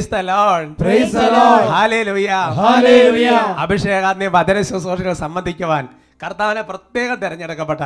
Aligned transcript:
Praise 0.00 0.08
the 0.10 0.22
Lord. 0.24 0.66
Praise 0.78 1.12
the 1.12 1.26
Lord. 1.28 1.64
Hallelujah. 1.70 2.44
Hallelujah. 2.56 3.40
അഭിഷേകാഗ്നി 3.62 4.26
വചന 4.36 4.58
ശുശ്രൂഷകൾ 4.68 5.12
സംബന്ധിക്കുവാൻ 5.22 5.84
കർത്താവിനെ 6.20 6.62
പ്രത്യേകം 6.70 7.16
തിരഞ്ഞെടുക്കപ്പെട്ട 7.22 7.82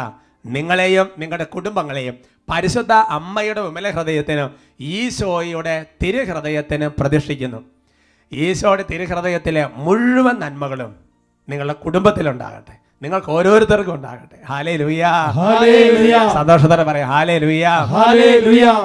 നിങ്ങളെയും 0.49 1.07
നിങ്ങളുടെ 1.21 1.47
കുടുംബങ്ങളെയും 1.55 2.15
പരിശുദ്ധ 2.49 2.93
അമ്മയുടെ 3.17 3.61
വിമല 3.67 3.91
ഹൃദയത്തിനും 3.97 4.49
ഈശോയുടെ 4.95 5.75
തിരുഹൃദയത്തിനും 6.03 6.93
പ്രതിഷ്ഠിക്കുന്നു 7.01 7.61
ഈശോയുടെ 8.33 8.87
തിരുഹൃദയത്തിലെ 8.93 9.65
മുഴുവൻ 9.87 10.37
നന്മകളും 10.45 10.93
നിങ്ങളുടെ 11.49 11.77
കുടുംബത്തിലുണ്ടാകട്ടെ 11.85 12.77
നിങ്ങൾക്ക് 13.05 13.31
ഓരോരുത്തർക്കും 13.31 13.95
ഉണ്ടാകട്ടെ. 13.95 14.39
ഹാലേ 14.49 14.77
ലുയ്യ. 14.77 15.13
സന്തോഷത്തോടെ 16.35 16.83
പറയാം. 16.83 17.09
ഹാലേ 17.09 17.39
ലുയ്യ. 17.39 17.69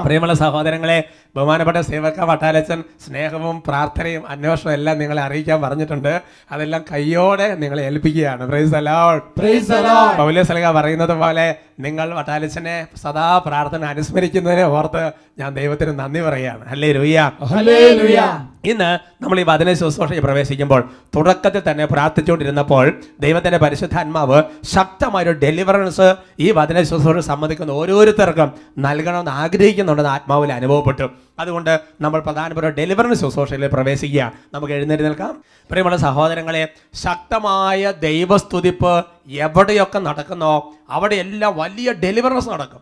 പ്രിയമുള്ള 0.03 0.33
സഹോദരങ്ങളെ 0.33 1.03
ബഹുമാനപ്പെട്ട 1.35 1.77
സേവക 1.77 2.19
വട്ടാലച്ചൻ 2.19 2.83
സ്നേഹവും 3.07 3.63
പ്രാർത്ഥനയും 3.67 4.27
അന്വേഷണവും 4.27 4.73
എല്ലാം 4.73 4.99
നിങ്ങളെ 4.99 5.21
അറിയിക്കാൻ 5.21 5.61
പറഞ്ഞിട്ടുണ്ട്. 5.61 6.21
അതെല്ലാം 6.51 6.85
കയ്യോടെ 6.91 7.55
നിങ്ങളെ 7.55 7.83
ഏൽപ്പിക്കുകയാണ്. 7.83 8.47
Price 8.47 8.75
allot 8.75 9.39
Lord. 9.69 10.17
പൗല്യസലക 10.17 10.71
പറയുന്നത് 10.71 11.13
പോലെ 11.13 11.55
നിങ്ങൾ 11.79 12.13
വട്ടാലിച്ചനെ 12.13 12.87
സദാ 13.01 13.37
പ്രാർത്ഥന 13.37 13.85
അനുസ്മരിക്കുന്നതിനെ 13.85 14.63
ഓർത്ത് 14.63 15.11
ഞാൻ 15.39 15.55
ദൈവത്തിന് 15.55 15.99
നന്ദി 15.99 16.21
പറയുകയാണ്. 16.21 16.69
അല്ലേ 16.69 16.89
Hallelujah. 16.93 18.45
ഇന്ന് 18.65 18.99
നമ്മൾ 19.23 19.39
ഈ 19.39 19.43
വചന 19.43 19.73
ശുശ്രൂഷയിൽ 19.73 20.19
പ്രവേശിക്കുമ്പോൾ 20.19 20.91
തുടക്കത്തിൽ 21.15 21.61
തന്നെ 21.71 21.85
പ്രാർത്ഥിച്ചുകൊണ്ടിരുന്നപ്പോൾ 21.85 23.01
ദൈവത്തിന്റെ 23.19 23.57
പരിശുദ്ധാത്മാവ് 23.57 24.43
ശക്തമായ 24.63 25.23
ഒരു 25.23 25.39
ഡെലിവറൻസ് 25.43 26.15
ഈ 26.39 26.51
വചന 26.51 26.81
ശുശ്രൂഷ 26.83 27.25
സംബന്ധിക്കുന്ന 27.25 27.71
ഓരോരുത്തർക്കും 27.71 28.53
നൽകണമെന്ന് 28.79 29.31
ആഗ്രഹിക്കുന്നുണ്ടെന്ന് 29.31 30.11
ആത്മാവിൽ 30.11 30.53
അനുഭവപ്പെട്ടു. 30.53 31.09
അതുകൊണ്ട് 31.39 31.79
നമ്മൾ 32.01 32.19
പ്രധാനപ്പെട്ട 32.19 32.67
ഡെലിവറൻസ് 32.67 33.21
ശുശ്രൂഷയിൽ 33.21 33.67
പ്രവേശിക്കുക. 33.67 34.31
നമുക്ക് 34.53 34.73
എഴുന്നേറ്റ് 34.73 35.03
നിൽക്കാം. 35.03 35.43
പ്രിയമുള്ള 35.69 35.97
സഹോദരങ്ങളെ 35.97 36.67
ശക്തമായ 36.93 37.91
ദൈവസ്തുതിപ്പ് 37.91 39.05
എവിടെയൊക്കെ 39.29 39.99
നടക്കുന്നോ 39.99 40.73
അവിടെയെല്ലാം 40.89 41.57
വലിയ 41.57 41.91
ഡെലിവറൻസ് 41.91 42.49
നടക്കും. 42.49 42.81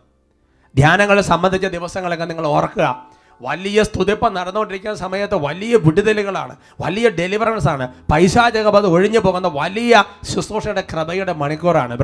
ധ്യാനങ്ങളെ 0.76 1.22
സംബന്ധിച്ച 1.22 1.66
ദിവസങ്ങളൊക്കെ 1.66 2.24
നിങ്ങൾ 2.24 2.46
ഓർക്കുക. 2.46 3.18
വലിയ 3.42 3.82
സ്തുതിപ്പം 3.82 4.34
നടന്നുകൊണ്ടിരിക്കുന്ന 4.34 4.96
സമയത്ത് 4.96 5.34
വലിയ 5.34 5.76
വിടുതലുകളാണ് 5.76 6.56
വലിയ 6.80 7.08
ഡെലിവറൻസ് 7.08 7.68
ആണ്. 7.68 7.88
പൈശാചകപത് 8.12 8.86
ഒഴിഞ്ഞു 8.86 9.18
പോകുന്ന 9.18 9.48
വലിയ 9.48 10.04
ശുശ്രൂഷയുടെ 10.34 10.84
കൃപയുടെ 10.92 11.32
മണിക്കൂറാണ്. 11.32 11.98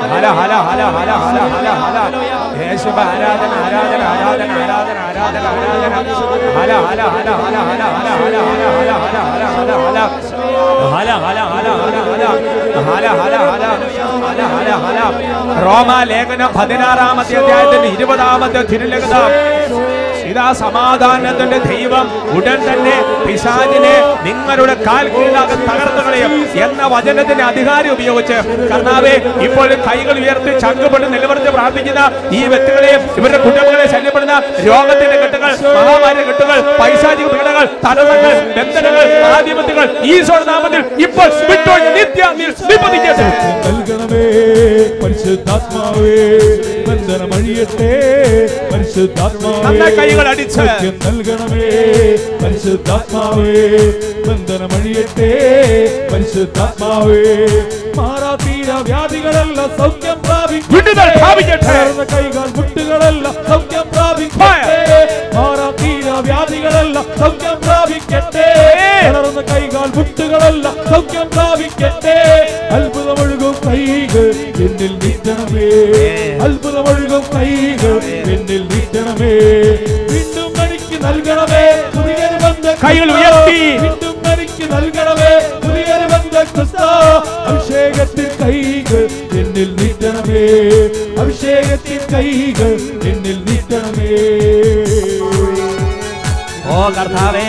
ഹല, 0.03 0.27
ഹല, 0.39 0.53
ഹല, 0.69 0.83
ഹല, 0.97 1.11
ഹല, 1.25 1.69
ഹല, 1.83 1.99
ഹല. 1.99 1.99
യേശുവ 2.61 2.99
ആരാധന 3.05 3.53
ആരാധന 3.61 4.03
ആരാധന 4.11 4.51
ആരാധന 4.55 4.99
ആരാധന 5.03 5.47
ആരാധന 5.47 6.09
ഹല 6.57 6.73
ഹല 6.87 7.01
ഹല 7.15 7.31
ഹല 7.37 7.59
ഹല 7.63 7.67
ഹല 7.69 7.83
ഹല 7.83 8.23
ഹല 8.23 8.53
ഹല 8.53 9.79
ഹല 9.83 9.99
ഹല 10.85 10.95
ഹല 10.95 11.09
ഹല 11.25 11.39
ഹല 11.53 11.69
ഹല 12.05 12.25
ഹല 12.83 13.07
ഹല 13.21 13.37
ഹല 13.45 13.65
ഹല 13.65 13.92
റോമാലേഖനം 15.67 16.51
പതിനാറാമത്തെ 16.59 17.37
അധ്യായത്തിന്റെ 17.41 17.89
ഇരുപതാമത്തെ 17.89 18.63
തിരുലകത. 18.73 19.15
ഇതാ 20.31 20.47
സമാധാനത്തിന്റെ 20.61 21.59
ദൈവം. 21.67 22.07
ഉടൻ 22.37 22.59
തന്നെ 22.63 22.95
പിശാചിനെ 23.25 23.95
നിങ്ങളുടെ 24.27 24.75
കാൽ 24.85 25.05
കീഴിലാകെ 25.09 25.57
തകർന്നു 25.63 26.03
കളയും 26.03 26.33
എന്ന 26.65 26.83
വചനത്തിന്റെ 26.93 27.45
അധികാരം 27.45 27.93
ഉപയോഗിച്ച് 27.93 28.37
കർത്താവെ 28.71 29.15
ഇപ്പോൾ 29.47 29.69
കൈകൾ 29.87 30.17
ഉയർത്തി 30.23 30.53
ചങ്കുപെട്ട് 30.63 31.09
നിലവർത്തി 31.15 31.51
പ്രാർത്ഥിക്കുന്ന 31.57 32.03
ഈ 32.33 32.43
വ്യക്തികളെയും 32.47 32.89
ഇവരുടെ 33.19 33.41
കുടുംബങ്ങളെ 33.41 33.87
ശല്യപ്പെടുന്ന 33.93 34.37
രോഗത്തിന്റെ 34.69 35.17
കെട്ടുകൾ 35.23 35.51
മഹാമാരി 35.77 36.23
കെട്ടുകൾ 36.29 36.51
പൈശാചിക 36.81 37.29
പീഡകൾ 37.33 37.65
തടസ്സങ്ങൾ 37.85 38.33
ബന്ധനങ്ങൾ 38.57 39.07
ആധിപത്യങ്ങൾ 39.33 39.87
ഈശോയുടെ 40.11 40.47
നാമത്തിൽ 40.53 40.81
ഇപ്പോൾ 41.05 41.29
നിത്യ 41.97 42.23
നൽകണമേ 43.65 44.25
പരിശുദ്ധാത്മാവേ 45.03 46.17
ബന്ധനമഴിയട്ടെ 46.87 47.91
പരിശുദ്ധാത്മാവേ. 48.73 49.61
നന്നായി 49.67 49.95
കൈകൾ 50.13 50.29
അടിച്ച്. 50.29 50.65
നൽകണമേ 51.05 51.69
പരിശുദ്ധാത്മാവേ 52.43 53.53
ബന്ധനമഴിയട്ടെ 54.27 55.31
പരിശുദ്ധാത്മാവേ 56.13 57.23
മാറാത്തീര 57.99 58.71
വ്യാധികളല്ല 58.89 59.61
സൗഖ്യം 59.79 60.19
വിടുതൽ 60.73 61.09
പ്രാപിക്കട്ടെ. 61.19 61.77
കൈകൾ 62.13 62.47
മുട്ടുകളെല്ലാം 62.57 63.35
സൗഖ്യം 63.49 63.87
പ്രാപിക്കട്ടെ. 63.95 64.99
മാറാത്തീര 65.37 66.09
വ്യാധികളെല്ലാം 66.29 67.07
സൗഖ്യം 67.21 67.57
പ്രാപിക്കട്ടെ. 67.65 68.47
തളർന്ന 69.07 69.41
കൈകൾ 69.53 69.87
മുട്ടുകളെല്ലാം 69.97 70.77
സൗഖ്യം 70.91 71.29
പ്രാപിക്കട്ടെ. 71.35 72.17
അത്ഭുതമൊഴുകും 72.77 73.55
കൈകൾ 73.67 74.27
എന്നിൽ 74.65 74.93
നീട്ടണമേ 75.03 75.69
അത്ഭുതമൊഴുകും 76.47 77.25
കൈകൾ 77.35 77.97
എന്നിൽ 78.35 78.63
നീട്ടണമേ 78.73 79.35
വീണ്ടും 80.13 80.53
എനിക്ക് 80.65 80.97
നൽകണമേ 81.07 81.65
പുതിയൊരു 81.95 82.39
ബന്ധ 82.45 82.67
കൈകൾ 82.85 83.09
ഉയർത്തി. 83.17 83.61
വീണ്ടും 83.85 84.17
എനിക്ക് 84.33 84.65
നൽകണമേ 84.75 85.33
പുതിയൊരു 85.65 86.07
ബന്ധ 86.13 86.37
അഭിഷേകത്തിൽ 87.49 88.31
കൈ 88.41 88.57
അഭിഷേകത്തിൻ 91.21 92.03
കൈകൾ 92.13 92.73
എന്നിൽ 93.11 93.39
നീട്ടണമേ. 93.49 94.92
ഓ 96.71 96.89
കർത്താവേ 96.89 97.45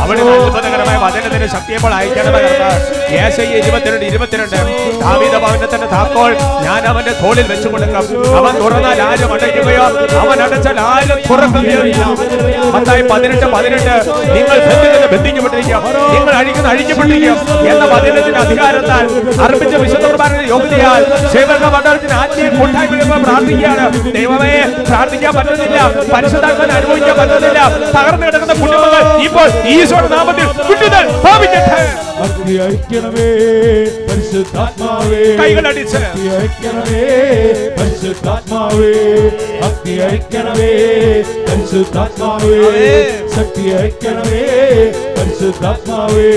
അവിടെ 0.00 0.20
അത്ഭുതകരമായ 0.20 0.96
വചനത്തിന് 0.96 1.46
ശക്തിയപ്പോൾ 1.46 1.94
അയക്കണമേ 1.94 2.40
കർത്താവ്. 2.42 3.42
ഇരുപത്തിരണ്ട് 3.58 4.04
ഇരുപത്തിരണ്ട്. 4.04 4.56
ദാവീദ 5.00 5.34
തന്നെ 5.74 5.86
താക്കോൾ 5.86 6.32
ഞാൻ 6.62 6.82
അവന്റെ 6.86 7.12
തോളിൽ 7.22 7.46
വെച്ചു 7.52 7.68
കൊടുക്കും 7.68 8.36
അവൻ 8.36 8.54
തുറന്നാൽ 8.62 9.02
ആരും 9.02 9.32
അടയ്ക്കുകയോ 9.34 9.84
അവൻ 10.20 10.42
അടച്ചാൽ 10.42 10.80
ആരും 10.80 11.18
തുറക്കുകയോ 11.30 11.82
ഇല്ല. 11.86 12.04
മത്തായി 12.76 13.02
പതിനെട്ട് 13.02 13.46
പതിനെട്ട്. 13.46 13.94
നിങ്ങൾ 14.36 14.58
ബന്ധിക്കുന്ന 14.58 15.06
ബന്ധിക്കപ്പെട്ടിരിക്കും. 15.16 15.82
നിങ്ങൾ 16.14 16.32
അഴിക്കുന്ന 16.32 16.68
അഴിക്കപ്പെട്ടിരിക്കും 16.68 17.36
എന്ന 17.72 17.84
വചനത്തിന്റെ 17.84 18.40
അധികാരത്താൽ 18.40 19.04
അർപ്പിച്ച 19.42 19.74
വിശുദ്ധ 19.74 20.06
കുർബാനയുടെ 20.06 20.48
യോഗ്യതയാൽ 20.48 21.02
സേവക 21.32 21.64
മണ്ഡലത്തിന് 21.74 22.12
ആത്മീയ 22.12 22.48
കൂട്ടായ്മ 22.48 23.22
പ്രാർത്ഥിക്കുകയാണ്. 23.26 24.14
ദൈവമേ 24.14 24.54
പ്രാർത്ഥിക്കാൻ 24.88 25.34
പറ്റുന്നില്ല. 25.34 25.78
പരിശുദ്ധാക്കാൻ 26.14 26.72
അനുഭവിക്കാൻ 26.72 27.16
പറ്റുന്നില്ല. 27.18 27.60
തകർന്നു 27.96 28.26
കിടക്കുന്ന 28.36 28.66
കുടുംബങ്ങൾ 28.66 29.02
ഇപ്പോൾ 29.22 29.48
ഈശോയുടെ 29.68 30.08
നാമത്തിൽ 30.08 30.46
വിട്ടുതൽ 30.46 31.04
ഭാവിക്കട്ടെ. 31.24 31.84
അയക്കണമേ 32.64 33.28
പരിശുദ്ധാത്മാവേ. 34.08 35.22
കൈകളടിച്ച്. 35.36 35.96
അയക്കണമേ 35.96 37.04
പരിശുദ്ധാത്മാവേ. 37.78 38.92
അയക്കണമേ 40.08 40.70
പരിശുദ്ധാത്മാവേ. 41.48 42.56
ശക്തി 43.36 43.64
അയക്കണമേ 43.78 44.42
പരിശുദ്ധാത്മാവേ. 45.18 46.28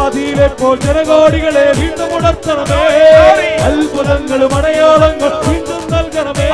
ആദിയിലെ 0.00 0.46
പോൽ 0.46 0.76
ജനകോടികളെ 0.80 1.66
വീണ്ടും 1.80 2.16
ഉണർത്തണമേ. 2.16 2.82
അത്ഭുതങ്ങളും 3.68 4.54
അടയാളങ്ങളും 4.56 5.40
വീണ്ടും 5.48 5.82
നൽകണമേ. 5.92 6.48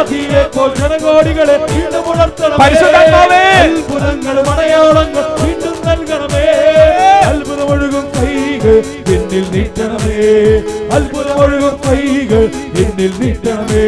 ആദിയിലെ 0.00 0.42
പോൽ 0.42 0.74
ജനകോടികളെ 0.74 1.56
വീണ്ടും 1.56 2.12
ഉണർത്തണം 2.12 2.56
പരിശുദ്ധാത്മാവേ. 2.60 3.42
അത്ഭുതങ്ങളും 3.64 4.50
അടയാളങ്ങൾ 4.50 5.24
വീണ്ടും 5.40 5.74
നൽകണമേ. 5.86 6.44
അത്ഭുതമൊഴുകും 7.30 8.06
കൈകൾ 8.16 8.76
എന്നിൽ 9.14 9.44
നീട്ടണമേ. 9.50 10.16
അത്ഭുതമൊഴുകും 10.96 11.80
കൈകൾ 11.88 12.44
എന്നിൽ 12.82 13.12
നീട്ടണമേ. 13.18 13.84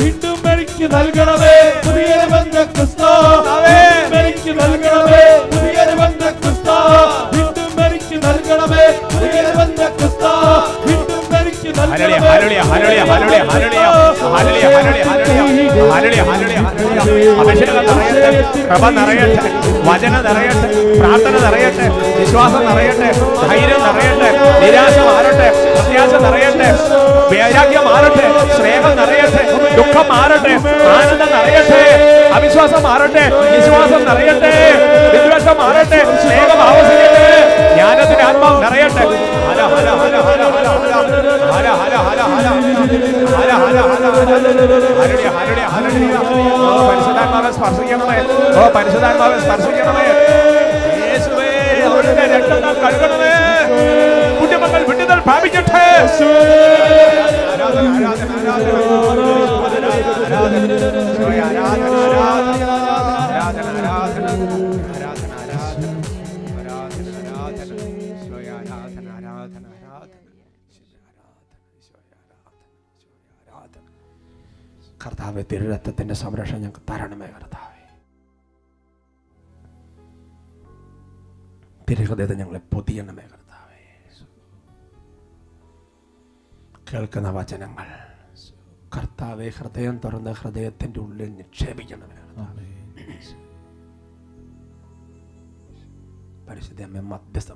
വീണ്ടും 0.00 0.52
എനിക്ക് 0.52 0.84
നൽകണമേ. 0.94 1.56
പുതിയ 1.86 2.26
ബന്ധ 2.32 2.56
ക്രിസ്തു. 2.62 3.10
വീണ്ടും 3.66 4.18
എനിക്ക് 4.20 4.50
നൽകണമേ. 4.60 5.24
അഭിഷേകം 17.40 17.84
നിറയട്ടെ 17.88 18.30
കൃപ 18.68 18.84
നിറയട്ടെ 18.90 19.48
വചന 19.88 20.14
നിറയട്ടെ 20.26 20.68
പ്രാർത്ഥന 20.98 21.34
നിറയട്ടെ 21.44 21.86
വിശ്വാസം 22.18 22.62
നിറയട്ടെ 22.68 23.08
ധൈര്യം 23.42 23.80
നിറയട്ടെ 23.86 24.30
നിരാശ 24.62 24.96
മാറട്ടെ 25.08 25.48
പ്രത്യാശ 25.74 26.12
നിറയട്ടെ 26.24 26.68
വൈരാഗ്യം 27.30 27.84
മാറട്ടെ 27.84 28.26
സ്നേഹം 28.56 28.94
നിറയട്ടെ 28.96 29.42
ദുഃഖം 29.76 30.06
മാറട്ടെ 30.08 30.54
ആനന്ദം 30.92 31.30
നിറയട്ടെ 31.36 31.82
അവിശ്വാസം 32.36 32.82
മാറട്ടെ 32.82 33.24
വിശ്വാസം 33.52 34.02
നിറയട്ടെ 34.04 34.54
വിദ്വേഷം 35.14 35.56
മാറട്ടെ 35.58 36.00
സ്നേഹം 36.22 36.60
ആവശ്യിക്കട്ടെ 36.68 37.37
ജ്ഞാനത്തിന്റെ 37.72 38.24
ആത്മാവ് 38.24 38.58
നിറയട്ടെ 38.64 39.04
ഹല 39.48 39.60
ഹല 39.72 39.88
ഹല 40.00 40.16
ഹല 40.26 40.44
ഹല 40.48 40.66
ഹല 41.48 41.68
ഹല 41.80 41.94
ഹല 42.00 42.20
ഹല 42.32 42.48
ഹല 43.32 43.50
ഹല 43.58 43.78
ഹല 43.88 44.06
ഹല 44.08 44.46
ഹരളിയ 44.98 45.28
ഹരളിയ 45.36 45.66
ഹരളിയ 45.74 46.14
ഓ 46.64 46.72
പരിശുദ്ധാത്മാവെ 46.88 47.50
സ്പർശിക്കണമേ 47.58 48.18
ഓ 48.54 48.64
പരിശുദ്ധാത്മാവെ 48.76 49.38
സ്പർശിക്കണമേ 49.44 50.06
യേശുവേ 51.02 51.50
ആരാധന 51.88 52.20
ആരാധന 52.26 52.74
കഴുകണമേ 52.84 53.32
കുഞ്ഞുമക്കൾ 54.40 54.82
വിടുതൽ 54.90 55.20
പ്രാപിക്കട്ടെ 55.26 55.84
ആരാധന 57.48 57.86
ആരാധന 57.94 58.28
കർത്താവെ 75.18 75.44
തിരുരത്വത്തിന്റെ 75.52 76.14
സംരക്ഷണം 76.14 76.58
ഞങ്ങൾക്ക് 76.58 76.92
തരണമേ 76.92 77.26
കർത്താവെ. 77.26 78.00
തിരുഹൃദയത്തെ 81.90 82.34
ഞങ്ങളെ 82.34 82.58
പൊതിയണമേ 82.58 83.22
കർത്താവെ. 83.22 84.10
കേൾക്കുന്ന 86.92 87.30
വചനങ്ങൾ. 87.30 87.86
കർത്താവെ 88.96 89.48
ഹൃദയം 89.48 90.00
തുറന്ന് 90.04 90.30
ഹൃദയത്തിന്റെ 90.30 91.00
ഉള്ളിൽ 91.00 91.34
നിക്ഷേപിക്കണമേ. 91.34 92.14
പരിശുദ്ധ 96.48 96.82
അമ്മ 96.82 97.00
മധ്യസ്ഥ 97.00 97.52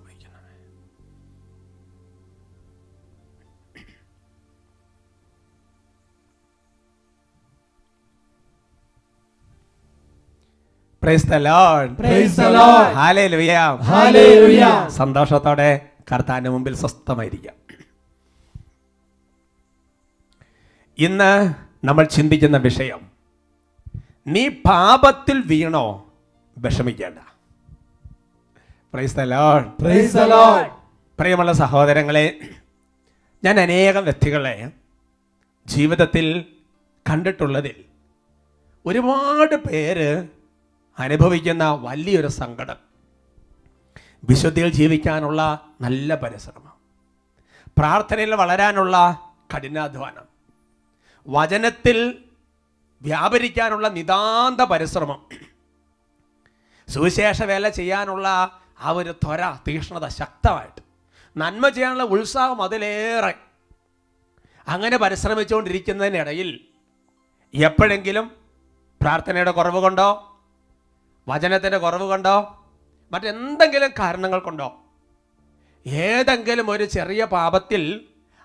സന്തോഷത്തോടെ 14.89 15.71
കർത്താന്റെ 16.13 16.51
മുമ്പിൽ 16.51 16.75
സ്വസ്ഥമായിരിക്കാം. 16.75 17.57
ഇന്ന് 20.99 21.33
നമ്മൾ 21.85 22.05
ചിന്തിക്കുന്ന 22.05 22.57
വിഷയം 22.57 23.01
നീ 24.27 24.49
പാപത്തിൽ 24.49 25.41
വീണോ 25.41 25.87
വിഷമിക്കേണ്ട. 26.59 27.19
Praise 28.95 29.17
the 29.17 29.27
Lord. 29.27 29.65
Praise 29.83 30.13
the 30.21 30.27
Lord. 30.27 30.67
പ്രിയമുള്ള 31.19 31.53
സഹോദരങ്ങളെ 31.53 32.27
ഞാൻ 33.45 33.61
അനേകം 33.61 34.05
വ്യക്തികളെ 34.05 34.71
ജീവിതത്തിൽ 35.67 36.27
കണ്ടിട്ടുള്ളതിൽ 37.11 37.77
ഒരുപാട് 38.87 39.55
പേര് 39.55 40.09
അനുഭവിക്കുന്ന 40.99 41.71
വലിയൊരു 41.71 42.27
സങ്കടം. 42.27 42.77
വിശുദ്ധിയിൽ 44.25 44.73
ജീവിക്കാനുള്ള 44.73 45.67
നല്ല 45.81 46.15
പരിശ്രമം. 46.15 46.73
പ്രാർത്ഥനയിൽ 47.79 48.35
വളരാനുള്ള 48.35 49.21
കഠിനാധ്വാനം. 49.57 50.25
വചനത്തിൽ 51.29 52.25
വ്യാപരിക്കാനുള്ള 53.03 53.89
നിതാന്ത 53.89 54.61
പരിശ്രമം. 54.61 55.27
സുവിശേഷ 56.89 57.43
വേല 57.43 57.69
ചെയ്യാനുള്ള 57.69 58.61
ആ 58.81 58.91
ഒരു 58.91 59.13
ത്വര 59.13 59.41
തീക്ഷ്ണത 59.69 60.09
ശക്തമായിട്ട്. 60.09 60.83
നന്മ 61.37 61.69
ചെയ്യാനുള്ള 61.69 62.03
ഉത്സാഹം 62.03 62.63
അതിലേറെ. 62.63 63.35
അങ്ങനെ 64.69 64.97
പരിശ്രമിച്ചുകൊണ്ടിരിക്കുന്നതിനിടയിൽ 64.97 66.61
എപ്പോഴെങ്കിലും 67.55 68.31
പ്രാർത്ഥനയുടെ 69.03 69.51
കുറവ് 69.51 69.79
കൊണ്ടോ 69.79 70.32
വചനത്തിന്റെ 71.29 71.79
കുറവ് 71.79 72.11
കണ്ടോ? 72.11 72.65
മറ്റെന്തെങ്കിലും 73.13 73.91
കാരണങ്ങൾ 73.99 74.39
കൊണ്ടോ? 74.39 74.69
ഏതെങ്കിലും 75.87 76.71
ഒരു 76.71 76.85
ചെറിയ 76.85 77.25
പാപത്തിൽ 77.25 78.01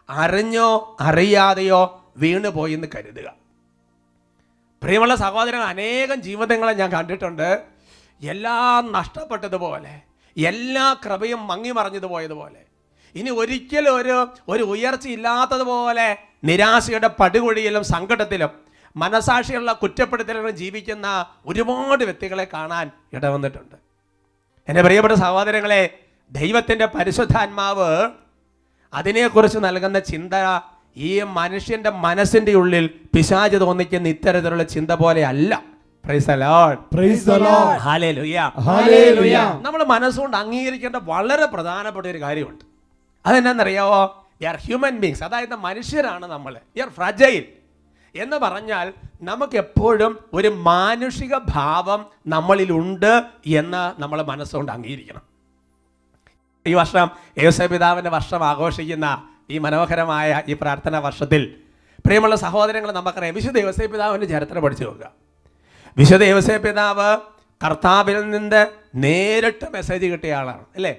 അറിഞ്ഞോ 0.10 0.98
അറിയാതെയോ 1.00 2.12
വീണു 2.18 2.50
പോയി 2.50 2.74
എന്ന് 2.74 2.88
കരുതുക. 2.96 3.34
പ്രിയമുള്ള 4.84 5.16
സഹോദരങ്ങൾ 5.16 5.64
അനേകം 5.64 6.22
ജീവിതങ്ങളെ 6.22 6.74
ഞാൻ 6.74 6.92
കണ്ടിട്ടുണ്ട്. 6.92 7.64
എല്ലാം 8.22 8.92
നഷ്ടപ്പെട്ടതുപോലെ 8.92 10.02
എല്ലാ 10.38 10.96
കൃപയും 11.06 11.48
മങ്ങി 11.48 11.72
മറഞ്ഞത് 11.72 12.06
പോയതുപോലെ 12.06 12.62
ഇനി 13.16 13.30
ഒരിക്കലും 13.30 13.96
ഒരു 13.96 14.28
ഒരു 14.50 14.64
ഉയർച്ച 14.64 15.08
ഇല്ലാത്തതുപോലെ 15.08 16.18
നിരാശയുടെ 16.44 17.08
പടുകുഴിയിലും 17.08 17.84
സങ്കടത്തിലും 17.84 18.50
മനസാക്ഷിയുള്ള 19.04 19.72
കുറ്റപ്പെടുത്തലുകൾ 19.82 20.52
ജീവിക്കുന്ന 20.62 21.08
ഒരുപാട് 21.46 22.04
വ്യക്തികളെ 22.04 22.46
കാണാൻ 22.54 22.86
ഇടവന്നിട്ടുണ്ട്. 23.14 23.76
എന്റെ 24.70 24.82
പ്രിയപ്പെട്ട 24.86 25.16
സഹോദരങ്ങളെ 25.24 25.82
ദൈവത്തിന്റെ 26.32 26.86
പരിശുദ്ധാത്മാവ് 26.96 27.92
അതിനെക്കുറിച്ച് 28.94 29.60
നൽകുന്ന 29.66 30.00
ചിന്ത 30.12 30.34
ഈ 31.10 31.12
മനുഷ്യന്റെ 31.40 31.92
മനസ്സിന്റെ 32.06 32.54
ഉള്ളിൽ 32.62 32.86
പിശാച് 33.16 33.58
തോന്നിക്കുന്ന 33.64 34.08
ഇത്തരത്തിലുള്ള 34.16 34.64
ചിന്ത 34.76 34.92
പോലെയല്ല. 35.04 35.54
നമ്മൾ 39.66 39.82
മനസ്സുകൊണ്ട് 39.94 40.36
അംഗീകരിക്കേണ്ട 40.38 40.98
വളരെ 41.12 41.46
പ്രധാനപ്പെട്ട 41.46 42.06
ഒരു 42.14 42.22
കാര്യമുണ്ട്. 42.26 42.64
അതെന്നാന്നറിയാവോ 43.26 44.02
ആർ 44.50 44.56
ഹ്യൂമൻ 44.66 44.96
ബീങ്സ് 45.04 45.24
അതായത് 45.28 45.56
മനുഷ്യരാണ് 45.68 46.26
നമ്മൾ. 46.36 46.54
ആർ 46.84 46.90
ഫ്രജൈൽ 46.98 47.44
എന്ന് 48.16 48.38
പറഞ്ഞാൽ 48.38 48.94
നമുക്ക് 49.22 49.58
എപ്പോഴും 49.58 50.20
ഒരു 50.34 50.48
മാനുഷിക 50.48 51.36
ഭാവം 51.38 52.06
നമ്മളിലുണ്ട് 52.28 53.24
എന്ന് 53.46 54.02
നമ്മൾ 54.02 54.22
മനസ്സുകൊണ്ട് 54.22 54.72
അംഗീകരിക്കണം. 54.72 55.22
ഈ 56.68 56.74
വർഷം 56.74 57.10
യേശുപിതാവിന്റെ 57.44 58.10
വർഷം 58.10 58.46
ആഘോഷിക്കുന്ന 58.46 59.30
ഈ 59.50 59.58
മനോഹരമായ 59.58 60.44
ഈ 60.48 60.54
പ്രാർത്ഥനാ 60.54 61.00
വർഷത്തിൽ 61.00 61.56
പ്രിയമുള്ള 62.06 62.36
സഹോദരങ്ങൾ 62.36 62.92
നമുക്കറിയാം. 62.92 63.36
വിശുദ്ധ 63.36 63.58
യേശുപിതാവിന്റെ 63.58 64.28
ചരിത്രം 64.28 64.62
പഠിച്ചു 64.62 64.84
നോക്കുക. 64.84 65.12
വിശുദ്ധ 65.98 66.24
യേശുപിതാവ് 66.24 67.18
കർത്താവിൽ 67.66 68.30
നിന്ന് 68.30 68.68
നേരിട്ട് 68.96 69.70
മെസ്സേജ് 69.70 70.06
കിട്ടിയ 70.06 70.36
ആളാണ് 70.36 70.66
അല്ലേ? 70.76 70.96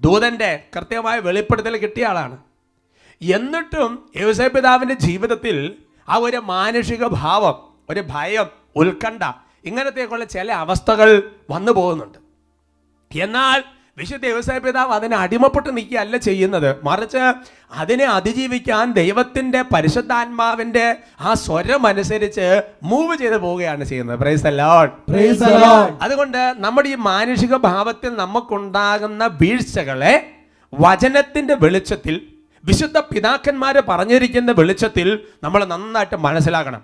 ദൂതന്റെ 0.00 0.64
കൃത്യമായ 0.76 1.18
വെളിപ്പെടുത്തൽ 1.18 1.76
കിട്ടിയ 1.76 2.06
ആളാണ്. 2.06 2.38
എന്നിട്ടും 3.22 4.10
യേശുപിതാവിന്റെ 4.16 4.94
ജീവിതത്തിൽ 4.94 5.76
ആ 6.10 6.16
ഒരു 6.16 6.36
മാനുഷിക 6.36 7.06
ഭാവം 7.06 7.56
ഒരു 7.90 8.04
ഭയം 8.10 8.46
ഉത്കണ്ഠ 8.76 9.22
ഇങ്ങനത്തെയൊക്കെയുള്ള 9.64 10.24
ചില 10.24 10.52
അവസ്ഥകൾ 10.52 11.30
വന്നു 11.50 11.72
പോകുന്നുണ്ട്. 11.72 12.18
എന്നാൽ 13.18 13.62
വിശുദ്ധ 13.98 14.26
വ്യവസായ 14.26 14.58
പിതാവ് 14.58 14.92
അതിനെ 14.92 15.16
അടിമപ്പെട്ട് 15.16 15.76
നിൽക്കുകയല്ല 15.76 16.16
ചെയ്യുന്നത്. 16.16 16.76
മറിച്ച് 16.84 17.32
അതിനെ 17.74 18.04
അതിജീവിക്കാൻ 18.04 18.92
ദൈവത്തിന്റെ 18.92 19.62
പരിശുദ്ധാത്മാവിന്റെ 19.62 20.96
ആ 21.20 21.34
സ്വരം 21.34 21.86
അനുസരിച്ച് 21.86 22.62
മൂവ് 22.82 23.16
ചെയ്ത് 23.16 23.38
പോവുകയാണ് 23.38 23.84
ചെയ്യുന്നത്. 23.84 24.18
Praise 24.18 24.42
praise. 25.10 25.44
അതുകൊണ്ട് 26.02 26.54
നമ്മുടെ 26.58 26.88
ഈ 26.88 26.94
മാനുഷിക 26.94 27.56
ഭാവത്തിൽ 27.56 28.14
നമുക്കുണ്ടാകുന്ന 28.14 29.26
വീഴ്ചകളെ 29.26 30.30
വചനത്തിന്റെ 30.74 31.54
വെളിച്ചത്തിൽ 31.54 32.39
വിശുദ്ധ 32.64 32.98
പിതാക്കന്മാർ 32.98 33.82
പറഞ്ഞിരിക്കുന്ന 33.88 34.52
വെളിച്ചത്തിൽ 34.52 35.18
നമ്മൾ 35.42 35.64
നന്നായിട്ട് 35.64 36.16
മനസ്സിലാക്കണം 36.16 36.82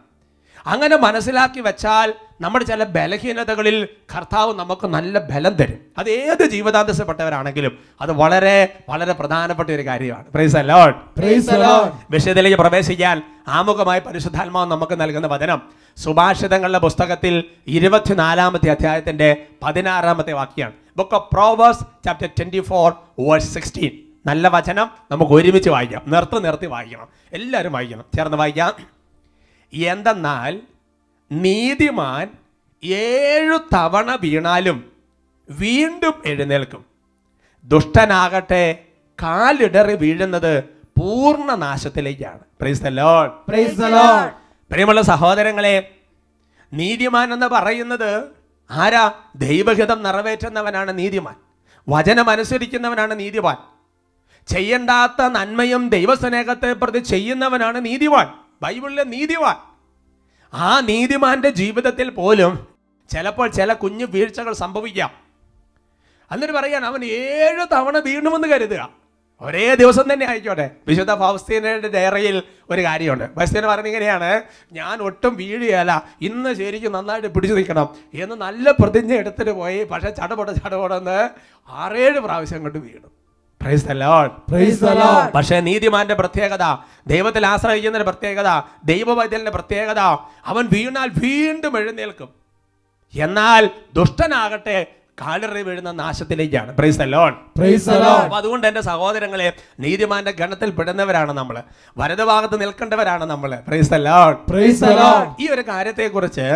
അങ്ങനെ 0.66 0.96
മനസ്സിലാക്കി 0.96 1.60
വെച്ചാൽ 1.60 2.14
നമ്മുടെ 2.40 2.64
ചില 2.64 2.84
ബലഹീനതകളിൽ 2.84 3.88
കർത്താവ് 4.16 4.54
നമുക്ക് 4.54 4.86
നല്ല 4.86 5.18
ബലം 5.18 5.54
തരും. 5.54 5.78
അത് 5.98 6.10
ഏത് 6.10 6.50
ജീവിതാന്തസപ്പെട്ടവരാണെങ്കിലും 6.50 7.78
അത് 8.00 8.12
വളരെ 8.12 8.82
വളരെ 8.88 9.12
പ്രധാനപ്പെട്ട 9.12 9.70
ഒരു 9.70 9.86
കാര്യമാണ്. 9.86 10.24
Praise 10.24 10.56
a lot 10.56 10.98
praise. 11.18 11.50
വിഷയത്തിലേക്ക് 12.10 12.58
പ്രവേശിക്കാൻ 12.58 13.22
ആമുഖമായി 13.48 14.00
പരിശുദ്ധാത്മാവ് 14.00 14.70
നമുക്ക് 14.70 15.00
നൽകുന്ന 15.00 15.26
വചനം. 15.26 15.62
സുഭാഷിതങ്ങളുടെ 15.96 16.78
പുസ്തകത്തിൽ 16.78 17.44
ഇരുപത്തിനാലാമത്തെ 17.66 18.70
അധ്യായത്തിന്റെ 18.70 19.46
പതിനാറാമത്തെ 19.62 20.32
വാക്യാണ്. 20.32 20.72
Book 20.96 21.14
of 21.14 21.30
proverbs 21.34 21.80
chapter 22.04 22.28
twenty 22.38 22.60
four 22.60 22.92
verse 23.18 23.54
sixteen 23.54 24.05
നല്ല 24.26 24.48
വചനം 24.48 24.90
നമുക്ക് 25.10 25.32
ഒരുമിച്ച് 25.32 25.70
വായിക്കാം. 25.70 26.02
നിർത്തി 26.06 26.38
നിർത്തി 26.38 26.66
വായിക്കണം. 26.66 27.08
എല്ലാവരും 27.32 27.72
വായിക്കണം. 27.72 28.04
ചേർന്ന് 28.16 28.36
വായിക്കാം. 28.36 28.72
എന്തെന്നാൽ 29.74 30.60
നീതിമാൻ 31.32 32.30
ഏഴു 32.84 33.56
തവണ 33.74 34.18
വീണാലും 34.20 34.92
വീണ്ടും 35.50 36.22
എഴുന്നേൽക്കും. 36.26 36.84
ദുഷ്ടനാകട്ടെ 37.64 38.84
കാലിടറി 39.22 39.94
വീഴുന്നത് 39.94 40.64
പൂർണ 40.64 41.54
നാശത്തിലേക്കാണ്. 41.54 42.38
പ്രിയമുള്ള 44.72 45.02
സഹോദരങ്ങളെ 45.02 45.94
നീതിമാൻ 46.72 47.32
എന്ന് 47.32 47.46
പറയുന്നത് 47.46 48.24
ആരാ? 48.70 49.12
ദൈവഹിതം 49.36 50.02
നിറവേറ്റുന്നവനാണ് 50.02 50.98
നീതിമാൻ. 50.98 51.34
വചനം 51.88 52.30
അനുസരിക്കുന്നവനാണ് 52.30 53.18
നീതിമാൻ. 53.18 53.56
ചെയ്യണ്ടാത്ത 54.46 55.22
നന്മയും 55.22 55.88
ദൈവസ്നേഹത്തെ 55.88 56.72
പ്രതി 56.72 56.98
ചെയ്യുന്നവനാണ് 56.98 57.84
നീതിവാൻ 57.84 58.26
ബൈബിളിലെ 58.62 59.04
നീതിവാൻ 59.04 59.56
ആ 60.54 60.80
നീതിമാന്റെ 60.80 61.50
ജീവിതത്തിൽ 61.50 62.10
പോലും 62.10 62.68
ചിലപ്പോൾ 63.10 63.48
ചില 63.50 63.72
കുഞ്ഞു 63.72 64.04
വീഴ്ചകൾ 64.04 64.52
സംഭവിക്കാം. 64.52 65.10
എന്നിട്ട് 66.32 66.54
പറയാൻ 66.54 66.84
അവൻ 66.84 67.04
ഏഴ് 67.04 67.66
തവണ 67.72 67.98
വീണുമെന്ന് 67.98 68.48
കരുതുക. 68.48 68.90
ഒരേ 69.40 69.74
ദിവസം 69.74 70.12
തന്നെ 70.12 70.26
ആയിക്കോട്ടെ. 70.26 70.70
വിശുദ്ധ 70.88 71.14
ഫൗസ്തീനയുടെ 71.14 71.88
ഡയറിയിൽ 71.88 72.42
ഒരു 72.70 72.82
കാര്യമുണ്ട്. 72.82 73.24
ഫൗസ്തീന 73.24 73.66
പറഞ്ഞ 73.66 73.86
ഇങ്ങനെയാണ് 73.86 74.42
ഞാൻ 74.72 74.98
ഒട്ടും 74.98 75.36
വീഴുകയല്ല 75.36 76.08
ഇന്ന് 76.20 76.54
ശരിക്കും 76.54 76.92
നന്നായിട്ട് 76.92 77.28
പിടിച്ചു 77.28 77.54
നിൽക്കണം 77.54 77.88
എന്ന് 78.14 78.36
നല്ല 78.36 78.70
പ്രതിജ്ഞ 78.70 79.12
എടുത്തിട്ട് 79.12 79.50
പോയി. 79.50 79.84
പക്ഷെ 79.84 80.10
ചടപട 80.10 80.50
ചടപടെന്ന് 80.50 81.30
ആറേഴ് 81.68 82.18
പ്രാവശ്യം 82.18 82.62
കൊണ്ട് 82.62 82.78
വീണു. 82.78 83.08
Praise 83.66 83.84
the 83.84 83.96
Lord. 83.96 84.30
Praise 84.48 84.78
the 84.80 84.94
Lord. 84.96 85.28
പക്ഷേ 85.36 85.56
നീതിമാന്റെ 85.68 86.16
പ്രത്യേകത 86.20 86.64
ദൈവത്തിൽ 87.12 87.44
ആശ്രയിക്കുന്നതിന്റെ 87.52 88.08
പ്രത്യേകത 88.10 88.50
ദൈവവൈദ്യന്റെ 88.90 89.52
പ്രത്യേകത 89.56 90.00
അവൻ 90.52 90.64
വീണാൽ 90.74 91.08
വീണ്ടും 91.24 91.72
എഴുന്നേൽക്കും 91.80 92.30
എന്നാൽ 93.14 93.62
ദുഷ്ടനാകട്ടെ 93.98 94.78
കാലിറി 95.18 95.62
വീഴുന്ന 95.66 95.90
നാശത്തിലേക്കാണ് 96.00 96.70
പ്രൈസ് 96.78 96.98
the 97.00 97.06
Lord. 97.14 97.34
അപ്പൊ 98.22 98.36
അതുകൊണ്ട് 98.40 98.64
എന്റെ 98.70 98.82
സഹോദരങ്ങളെ 98.88 99.46
നീതിമാന്റെ 99.84 100.32
ഗണത്തിൽ 100.40 100.70
പെടുന്നവരാണ് 100.78 101.32
നമ്മൾ 101.38 101.56
വലതുഭാഗത്ത് 101.96 102.56
നിൽക്കേണ്ടവരാണ് 102.62 103.26
നമ്മൾ 103.32 103.52
praise 103.68 103.90
the 103.94 104.00
Lord. 104.08 104.36
Praise 104.52 104.80
the 104.86 104.94
Lord. 105.02 105.26
ഈ 105.42 105.48
ഒരു 105.54 105.64
കാര്യത്തെക്കുറിച്ച് 105.72 106.46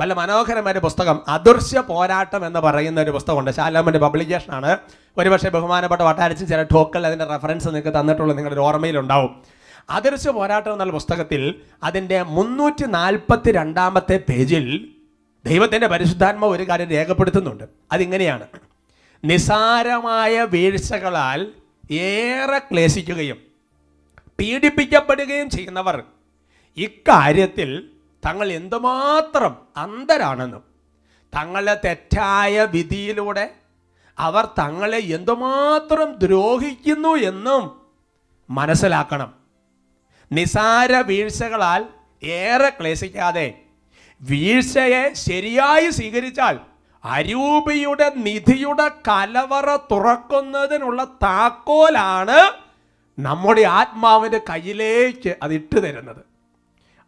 വല്ല 0.00 0.14
മനോഹരമായൊരു 0.14 0.78
പുസ്തകം. 0.78 1.20
അദൃശ്യ 1.28 1.80
പോരാട്ടം 1.80 2.46
എന്ന് 2.46 2.60
പറയുന്ന 2.60 3.00
ഒരു 3.00 3.10
പുസ്തകമുണ്ട്. 3.10 3.50
ശാലാമന്റെ 3.50 3.98
പബ്ലിക്കേഷൻ 3.98 4.52
ആണ് 4.52 4.76
ഒരുപക്ഷെ 5.18 5.48
ബഹുമാനപ്പെട്ട 5.48 6.02
വട്ടാരച്ചും 6.02 6.46
ചില 6.46 6.62
ടോക്കൽ 6.62 7.06
അതിന്റെ 7.06 7.24
റെഫറൻസ് 7.24 7.68
നിങ്ങൾക്ക് 7.68 7.98
തന്നിട്ടുള്ള 7.98 8.32
നിങ്ങളുടെ 8.32 8.60
ഓർമ്മയിലുണ്ടാവും. 8.60 9.42
അദൃശ്യ 9.90 10.30
പോരാട്ടം 10.30 10.72
എന്നുള്ള 10.72 10.92
പുസ്തകത്തിൽ 10.92 11.54
അതിന്റെ 11.82 12.22
മുന്നൂറ്റി 12.22 12.86
നാൽപ്പത്തി 12.86 13.52
രണ്ടാമത്തെ 13.52 14.20
പേജിൽ 14.28 14.88
ദൈവത്തിന്റെ 15.46 15.86
പരിശുദ്ധാത്മ 15.86 16.44
ഒരു 16.44 16.62
കാര്യം 16.62 16.90
രേഖപ്പെടുത്തുന്നുണ്ട്. 16.90 17.64
അതിങ്ങനെയാണ്. 17.92 18.46
നിസാരമായ 19.24 20.42
വീഴ്ചകളാൽ 20.42 21.46
ഏറെ 21.90 22.58
ക്ലേശിക്കുകയും 22.58 23.36
പീഡിപ്പിക്കപ്പെടുകയും 24.38 25.50
ചെയ്യുന്നവർ 25.50 26.02
ഇക്കാര്യത്തിൽ 26.76 27.90
തങ്ങൾ 28.24 28.52
എന്തുമാത്രം 28.52 29.56
അന്ധരാണെന്നും 29.76 30.64
തങ്ങളെ 31.32 31.74
തെറ്റായ 31.84 32.64
വിധിയിലൂടെ 32.64 33.54
അവർ 34.18 34.44
തങ്ങളെ 34.58 34.98
എന്തുമാത്രം 34.98 36.18
ദ്രോഹിക്കുന്നു 36.18 37.16
എന്നും 37.30 37.62
മനസ്സിലാക്കണം. 38.50 39.34
നിസാര 40.32 40.92
വീഴ്ചകളാൽ 41.00 41.82
ഏറെ 42.22 42.68
ക്ലേശിക്കാതെ 42.68 43.46
വീഴ്ചയെ 44.22 45.14
ശരിയായി 45.14 45.90
സ്വീകരിച്ചാൽ 45.90 46.56
അരൂപിയുടെ 47.04 48.10
നിധിയുടെ 48.14 48.88
കലവറ 49.08 49.76
തുറക്കുന്നതിനുള്ള 49.76 51.04
താക്കോലാണ് 51.22 52.40
നമ്മുടെ 53.18 53.62
ആത്മാവിന്റെ 53.62 54.40
കയ്യിലേക്ക് 54.50 55.36
അത് 55.42 55.54
ഇട്ടു 55.54 55.78
തരുന്നത്. 55.80 56.27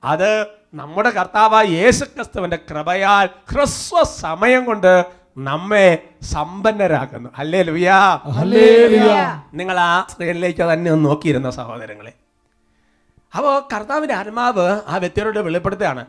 അത് 0.05 0.47
നമ്മുടെ 0.75 1.11
കർത്താവായ 1.11 1.65
യേശു 1.65 2.05
ക്രിസ്തുവിന്റെ 2.05 2.59
കൃപയാൽ 2.71 3.29
ഹ്രസ്വ 3.53 4.03
സമയം 4.03 4.65
കൊണ്ട് 4.65 5.05
നമ്മെ 5.39 6.09
സമ്പന്നരാക്കുന്നു. 6.23 7.31
അല്ലേ 7.39 7.63
ലുയാ 7.63 8.21
നിങ്ങൾ 9.55 9.81
ആ 9.81 10.07
സ്ക്രീനിലേക്ക് 10.11 10.73
തന്നെ 10.73 10.91
ഒന്ന് 10.91 11.05
നോക്കിയിരുന്ന 11.05 11.51
സഹോദരങ്ങളെ. 11.51 12.13
അപ്പോൾ 13.37 13.69
കർത്താവിന്റെ 13.73 14.15
ആത്മാവ് 14.15 14.81
ആ 14.87 14.97
വ്യക്തിയോട് 14.97 15.39
വെളിപ്പെടുത്തുകയാണ്. 15.39 16.07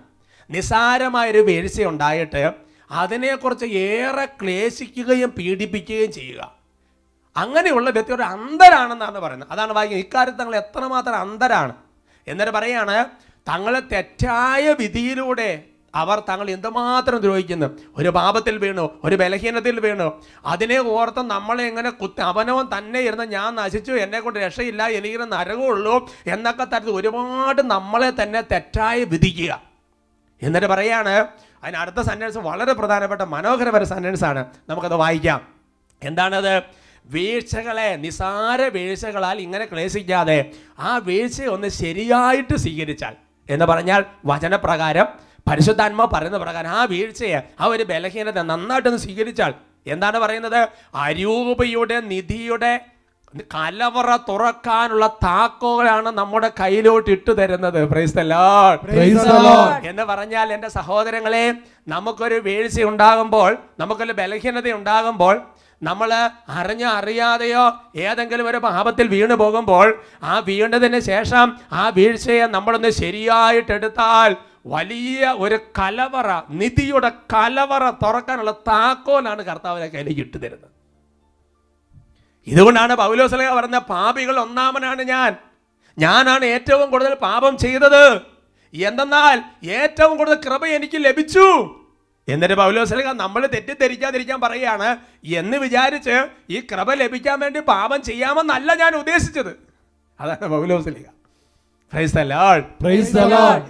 നിസാരമായൊരു 0.49 1.37
വീഴ്ച 1.37 1.83
ഉണ്ടായിട്ട് 1.83 2.53
അതിനെക്കുറിച്ച് 2.91 3.65
ഏറെ 3.65 4.25
ക്ലേശിക്കുകയും 4.25 5.29
പീഡിപ്പിക്കുകയും 5.29 6.11
ചെയ്യുക. 6.11 6.51
അങ്ങനെയുള്ള 7.37 7.89
വ്യക്തിയുടെ 7.89 8.23
അന്ധരാണെന്നാണ് 8.23 9.19
പറയുന്നത്. 9.19 9.49
അതാണ് 9.51 9.73
വായിക്കുന്നത്. 9.73 10.05
ഇക്കാര്യത്തിൽ 10.05 10.39
തങ്ങൾ 10.39 10.55
എത്രമാത്രം 10.55 11.15
അന്ധരാണ്. 11.15 11.73
എന്നിട്ട് 12.27 12.51
പറയാണ് 12.51 13.05
തങ്ങളെ 13.47 13.79
തെറ്റായ 13.79 14.73
വിധിയിലൂടെ 14.73 15.63
അവർ 15.95 16.23
തങ്ങൾ 16.29 16.49
എന്തുമാത്രം 16.49 17.19
ദ്രോഹിക്കുന്നു. 17.19 17.79
ഒരു 17.97 18.09
പാപത്തിൽ 18.09 18.57
വീണു 18.57 18.99
ഒരു 19.03 19.15
ബലഹീനത്തിൽ 19.15 19.79
വീണു. 19.79 20.21
അതിനെ 20.45 20.79
ഓർത്ത് 20.79 21.21
നമ്മളെ 21.21 21.63
എങ്ങനെ 21.63 21.89
കുത്തി 21.89 22.21
അവനവൻ 22.21 22.65
തന്നെ 22.77 22.99
ഇരുന്ന് 22.99 23.23
ഞാൻ 23.23 23.55
നശിച്ചു 23.55 23.91
എന്നെ 23.91 24.19
കൊണ്ട് 24.19 24.39
രക്ഷയില്ല 24.39 24.87
എനിക്കിന് 24.87 25.31
നരകമുള്ളൂ 25.31 26.09
എന്നൊക്കെ 26.27 26.63
തരത്തിൽ 26.63 26.91
ഒരുപാട് 26.91 27.61
നമ്മളെ 27.61 28.23
തന്നെ 28.23 28.41
തെറ്റായി 28.41 29.03
വിധിക്കുക. 29.03 29.61
എന്നിട്ട് 30.41 30.67
പറയാണ് 30.67 31.27
അതിന് 31.63 31.77
അടുത്ത 31.77 32.01
സെന്റൻസ് 32.01 32.37
വളരെ 32.37 32.73
പ്രധാനപ്പെട്ട 32.73 33.21
മനോഹരമായ 33.21 34.25
ആണ്. 34.25 34.45
നമുക്കത് 34.69 34.95
വായിക്കാം. 34.95 35.47
എന്താണത്? 36.03 36.63
വീഴ്ചകളെ 37.05 37.95
നിസാര 37.95 38.61
വീഴ്ചകളാൽ 38.61 39.39
ഇങ്ങനെ 39.39 39.65
ക്ലേശിക്കാതെ 39.65 40.51
ആ 40.79 40.97
വീഴ്ചയൊന്ന് 40.97 41.67
ശരിയായിട്ട് 41.67 42.55
സ്വീകരിച്ചാൽ 42.55 43.30
എന്ന് 43.53 43.65
പറഞ്ഞാൽ 43.65 44.01
വചനപ്രകാരം 44.31 45.07
പരിശുദ്ധാത്മാവ് 45.49 46.09
പറയുന്ന 46.13 46.37
പ്രകാരം 46.37 46.71
ആ 46.79 46.81
വീഴ്ചയെ 46.93 47.39
ആ 47.61 47.65
ഒരു 47.73 47.83
ബലഹീനത 47.91 48.39
നന്നായിട്ടൊന്ന് 48.51 48.99
സ്വീകരിച്ചാൽ 49.05 49.53
എന്താണ് 49.93 50.17
പറയുന്നത്? 50.23 50.61
അരൂപയുടെ 50.95 51.97
നിധിയുടെ 52.11 52.73
കലവറ 53.53 54.09
തുറക്കാനുള്ള 54.29 55.05
താക്കോലാണ് 55.23 56.09
നമ്മുടെ 56.19 56.49
കയ്യിലോട്ട് 56.59 57.09
ഇട്ടു 57.15 57.31
തരുന്നത്. 57.39 57.79
എന്ന് 59.91 60.03
പറഞ്ഞാൽ 60.11 60.47
എന്റെ 60.55 60.69
സഹോദരങ്ങളെ 60.77 61.45
നമുക്കൊരു 61.93 62.37
വീഴ്ച 62.47 62.77
ഉണ്ടാകുമ്പോൾ 62.91 63.51
നമുക്കൊരു 63.79 64.13
ബലഹീനത 64.19 64.67
ഉണ്ടാകുമ്പോൾ 64.79 65.35
നമ്മൾ 65.83 66.09
അറിഞ്ഞ 66.59 66.83
അറിയാതെയോ 66.83 67.65
ഏതെങ്കിലും 68.05 68.47
ഒരു 68.47 68.57
പാപത്തിൽ 68.57 69.07
വീണു 69.07 69.35
പോകുമ്പോൾ 69.41 69.87
ആ 70.23 70.39
വീണതിന് 70.39 70.99
ശേഷം 70.99 71.47
ആ 71.71 71.89
വീഴ്ചയെ 71.89 72.47
നമ്മളൊന്ന് 72.47 72.91
ശരിയായിട്ടെടുത്താൽ 73.01 74.31
വലിയ 74.73 75.29
ഒരു 75.43 75.57
കലവറ 75.79 76.29
നിധിയുടെ 76.49 77.09
കലവറ 77.33 77.83
തുറക്കാനുള്ള 78.03 78.51
താക്കോലാണ് 78.51 79.41
കർത്താവിനെ 79.45 79.87
കയ്യിലേക്ക് 79.87 80.21
ഇട്ടു 80.21 80.37
തരുന്നത്. 80.37 80.71
ഇതുകൊണ്ടാണ് 82.47 82.93
പൗലോസലഹ 82.95 83.55
പറഞ്ഞ 83.55 83.77
പാപികൾ 83.77 84.39
ഒന്നാമനാണ് 84.39 85.01
ഞാൻ. 85.01 85.31
ഞാനാണ് 85.97 86.45
ഏറ്റവും 86.45 86.87
കൂടുതൽ 86.91 87.13
പാപം 87.27 87.57
ചെയ്തത്. 87.57 88.05
എന്തെന്നാൽ 88.73 89.37
ഏറ്റവും 89.79 90.17
കൂടുതൽ 90.17 90.37
കൃപ 90.45 90.65
എനിക്ക് 90.77 90.97
ലഭിച്ചു. 91.05 91.47
എന്നിട്ട് 92.31 92.55
പൗലോസ്ലക 92.55 93.11
നമ്മൾ 93.11 93.45
തെറ്റിദ്ധരിക്കാതിരിക്കാൻ 93.45 94.41
പറയുകയാണ്. 94.41 94.97
എന്ന് 95.23 95.57
വിചാരിച്ച് 95.57 96.15
ഈ 96.49 96.59
കൃപ 96.59 96.93
ലഭിക്കാൻ 96.93 97.39
വേണ്ടി 97.39 97.59
പാപം 97.59 98.01
ചെയ്യാമെന്നല്ല 98.01 98.75
ഞാൻ 98.75 98.95
ഉദ്ദേശിച്ചത്. 98.95 99.53
അതാണ് 100.21 100.47
പൗലോസ്ലിക. 100.47 101.07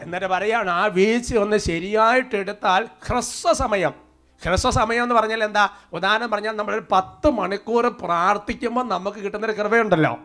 എന്നിട്ട് 0.03 0.27
പറയാണ് 0.27 0.69
ആ 0.69 0.85
വീഴ്ച 0.85 1.37
ഒന്ന് 1.37 1.57
ശരിയായിട്ട് 1.57 2.35
എടുത്താൽ 2.35 2.87
ഹ്രസ്വ 3.07 3.53
സമയം. 3.53 3.93
ഹ്രസ്വ 4.43 4.69
സമയം 4.69 5.03
എന്ന് 5.03 5.15
പറഞ്ഞാൽ 5.15 5.43
എന്താ? 5.43 5.69
ഉദാഹരണം 5.93 6.31
പറഞ്ഞാൽ 6.31 6.51
നമ്മൾ 6.51 6.81
പത്ത് 6.91 7.29
മണിക്കൂർ 7.29 7.87
പ്രാർത്ഥിക്കുമ്പോൾ 7.87 8.83
നമുക്ക് 8.83 9.17
കിട്ടുന്നൊരു 9.17 9.53
കൃപയുണ്ടല്ലോ. 9.53 10.19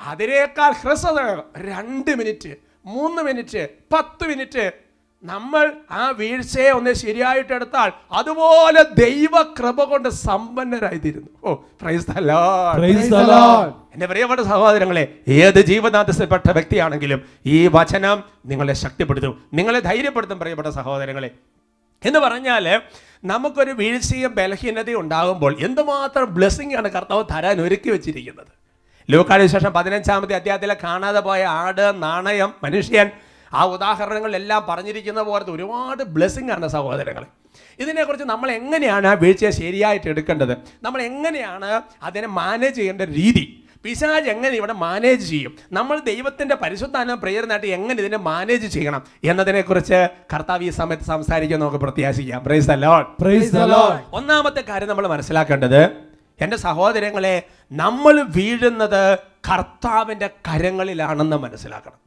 അതിനേക്കാൾ 0.00 0.72
ഹ്രസ്വ 0.72 1.42
രണ്ട് 1.56 2.10
മിനിറ്റ് 2.10 2.54
മൂന്ന് 2.86 3.22
മിനിറ്റ് 3.22 3.68
പത്ത് 3.92 4.24
മിനിറ്റ് 4.28 4.85
നമ്മൾ 5.22 5.64
ആ 5.90 6.10
വീഴ്ചയെ 6.18 6.70
ഒന്ന് 6.78 6.92
ശരിയായിട്ട് 7.02 7.52
എടുത്താൽ 7.52 7.90
അതുപോലെ 8.12 8.82
ദൈവ 9.02 9.34
കൃപ 9.58 9.78
കൊണ്ട് 9.84 10.08
സമ്പന്നരായിത്തീരുന്നു. 10.08 11.30
ഓ 11.44 11.54
praise 11.80 12.06
the 12.10 12.18
Lord 12.30 12.80
Praise 12.82 13.08
the 13.14 13.22
Lord. 13.32 13.70
എന്റെ 13.94 14.06
പ്രിയപ്പെട്ട 14.06 14.40
സഹോദരങ്ങളെ 14.40 15.04
ഏത് 15.38 15.60
ജീവനാഥസിൽപ്പെട്ട 15.70 16.46
വ്യക്തിയാണെങ്കിലും 16.58 17.20
ഈ 17.46 17.58
വചനം 17.76 18.18
നിങ്ങളെ 18.50 18.74
ശക്തിപ്പെടുത്തും 18.84 19.34
നിങ്ങളെ 19.58 19.80
ധൈര്യപ്പെടുത്തും 19.88 20.38
പ്രിയപ്പെട്ട 20.42 20.68
സഹോദരങ്ങളെ. 20.78 21.30
എന്ന് 22.02 22.18
പറഞ്ഞാൽ 22.26 22.64
നമുക്കൊരു 23.24 23.72
വീഴ്ചയും 23.82 24.32
ബലഹീനതയും 24.38 25.00
ഉണ്ടാകുമ്പോൾ 25.00 25.52
എന്തുമാത്രം 25.66 26.26
ബ്ലെസ്സിങ് 26.34 26.76
ആണ് 26.80 26.88
കർത്താവ് 26.96 27.24
തരാൻ 27.32 27.56
ഒരുക്കി 27.66 27.90
വെച്ചിരിക്കുന്നത്. 27.94 28.52
ലൂക്കാട് 29.10 29.46
ശേഷം 29.54 29.72
പതിനഞ്ചാമത്തെ 29.78 30.34
അധ്യായത്തിലെ 30.40 30.76
കാണാതെ 30.84 31.20
പോയ 31.20 31.42
ആട് 31.62 31.86
നാണയം 32.02 32.50
മനുഷ്യൻ 32.64 33.08
ആ 33.54 33.64
ഉദാഹരണങ്ങളിലെല്ലാം 33.64 34.66
പറഞ്ഞിരിക്കുന്ന 34.68 35.22
പോലത്തെ 35.22 35.50
ഒരുപാട് 35.50 36.02
ബ്ലെസ്സിങ് 36.02 36.50
ആണ് 36.50 36.68
സഹോദരങ്ങളെ. 36.68 37.26
ഇതിനെക്കുറിച്ച് 37.78 38.26
നമ്മൾ 38.26 38.50
എങ്ങനെയാണ് 38.50 39.06
ആ 39.06 39.12
വീഴ്ചയെ 39.12 39.50
ശരിയായിട്ട് 39.50 40.06
എടുക്കേണ്ടത്? 40.06 40.56
നമ്മൾ 40.82 41.02
എങ്ങനെയാണ് 41.02 41.82
അതിനെ 42.02 42.26
മാനേജ് 42.26 42.76
ചെയ്യേണ്ട 42.76 43.02
രീതി? 43.02 43.62
പിശാജ് 43.84 44.30
എങ്ങനെ 44.30 44.54
ഇവിടെ 44.54 44.72
മാനേജ് 44.72 45.30
ചെയ്യും? 45.30 45.56
നമ്മൾ 45.72 45.98
ദൈവത്തിന്റെ 45.98 46.54
പരിശുദ്ധാനം 46.54 47.20
പ്രേരണയായിട്ട് 47.20 47.66
എങ്ങനെ 47.66 48.00
ഇതിനെ 48.00 48.18
മാനേജ് 48.18 48.66
ചെയ്യണം 48.66 49.02
എന്നതിനെക്കുറിച്ച് 49.24 50.08
കർത്താവ് 50.34 50.64
ഈ 50.64 50.70
സമയത്ത് 50.70 51.04
സംസാരിക്കാൻ 51.04 51.60
നമുക്ക് 51.60 51.76
പ്രത്യാശിക്കാം. 51.76 52.44
Praise 52.44 52.68
the 52.68 52.72
praise 53.20 53.54
Lord. 53.54 53.98
ഒന്നാമത്തെ 54.12 54.60
കാര്യം 54.60 54.88
നമ്മൾ 54.88 55.06
മനസ്സിലാക്കേണ്ടത് 55.06 55.84
എന്റെ 56.40 56.56
സഹോദരങ്ങളെ 56.56 57.42
നമ്മൾ 57.72 58.22
വീഴുന്നത് 58.22 59.18
കർത്താവിന്റെ 59.18 60.26
കരങ്ങളിലാണെന്ന് 60.26 61.36
മനസ്സിലാക്കണം. 61.36 62.05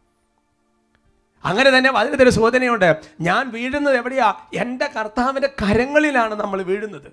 അങ്ങനെ 1.45 1.77
തന്നെ 1.77 1.91
വളരെ 1.91 2.29
സൂചനയുണ്ട് 2.29 2.89
ഞാൻ 3.21 3.49
വീഴുന്നത് 3.49 3.97
എവിടെയാ? 3.97 4.29
എന്റെ 4.53 4.87
കർത്താവിന്റെ 4.95 5.49
കരങ്ങളിലാണ് 5.61 6.35
നമ്മൾ 6.35 6.61
വീഴുന്നത്. 6.61 7.09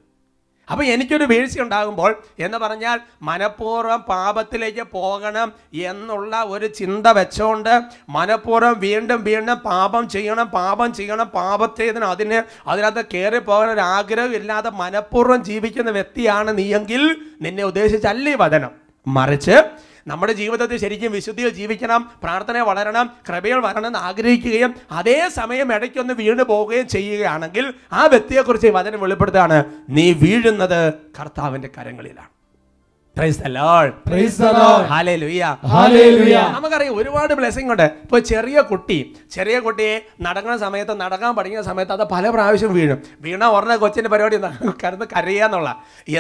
അപ്പോൾ 0.69 0.85
എനിക്കൊരു 0.85 1.25
വീഴ്ച 1.25 1.61
ഉണ്ടാകുമ്പോൾ 1.61 2.13
എന്ന് 2.39 2.59
പറഞ്ഞാൽ 2.59 2.99
മനഃപൂർവം 3.23 4.01
പാപത്തിലേക്ക് 4.09 4.85
പോകണം 4.95 5.53
എന്നുള്ള 5.91 6.43
ഒരു 6.45 6.67
ചിന്ത 6.67 7.07
വെച്ചോണ്ട് 7.19 7.75
മനഃപൂർവം 8.17 8.75
വീണ്ടും 8.81 9.21
വീണ്ടും 9.25 9.59
പാപം 9.59 10.09
ചെയ്യണം 10.09 10.49
പാപം 10.49 10.93
ചെയ്യണം 10.93 11.29
പാപത്തേതിന് 11.29 12.05
അതിന് 12.05 12.43
അതിനകത്ത് 12.67 13.05
കയറി 13.15 13.39
പോകാൻ 13.39 13.71
ഒരു 13.71 13.81
ആഗ്രഹം 13.81 14.35
ഇല്ലാതെ 14.35 14.71
മനഃപൂർവം 14.83 15.43
ജീവിക്കുന്ന 15.51 15.91
വ്യക്തിയാണ് 15.91 16.59
നീയെങ്കിൽ 16.59 17.05
നിന്നെ 17.47 17.65
ഉദ്ദേശിച്ചല്ല 17.65 18.35
വചനം. 18.45 18.73
മറിച്ച് 19.07 19.57
നമ്മുടെ 20.07 20.35
ജീവിതത്തിൽ 20.41 20.77
ശരിക്കും 20.85 21.13
വിശുദ്ധിയിൽ 21.17 21.51
ജീവിക്കണം 21.59 22.03
പ്രാർത്ഥന 22.25 22.61
വളരണം 22.69 23.07
കൃപയിൽ 23.29 23.59
വരണമെന്ന് 23.67 24.01
ആഗ്രഹിക്കുകയും 24.09 24.73
അതേ 25.01 25.19
സമയം 25.39 25.69
ഇടയ്ക്കൊന്ന് 25.77 26.15
വീണ് 26.23 26.45
പോവുകയും 26.53 26.87
ചെയ്യുകയാണെങ്കിൽ 26.95 27.67
ആ 28.01 28.05
വ്യക്തിയെക്കുറിച്ച് 28.15 28.71
വചനം 28.79 29.03
വെളിപ്പെടുത്താണ് 29.07 29.59
നീ 29.99 30.07
വീഴുന്നത് 30.25 30.81
കർത്താവിന്റെ 31.19 31.71
കരങ്ങളിലാണ്. 31.77 32.33
നമുക്കറിയാം 36.57 36.97
ഒരുപാട് 37.01 37.33
ബ്ലെസ്സിംഗ് 37.39 37.71
ഉണ്ട്. 37.75 37.85
ഇപ്പോൾ 38.05 38.21
ചെറിയ 38.31 38.59
കുട്ടി 38.71 38.99
ചെറിയ 39.35 39.57
കുട്ടിയെ 39.67 39.95
നടക്കുന്ന 40.27 40.57
സമയത്ത് 40.65 40.95
നടക്കാൻ 41.05 41.33
പഠിക്കുന്ന 41.39 41.65
സമയത്ത് 41.71 41.95
അത് 41.97 42.05
പല 42.13 42.25
പ്രാവശ്യം 42.35 42.73
വീഴും. 42.79 42.99
വീണ 43.27 43.43
ഉടനെ 43.57 43.77
കൊച്ചിന്റെ 43.85 44.11
പരിപാടി 44.15 44.39
കരുന്ന് 44.83 45.07
കരയുക 45.07 45.09
കരയാന്നുള്ള 45.15 45.71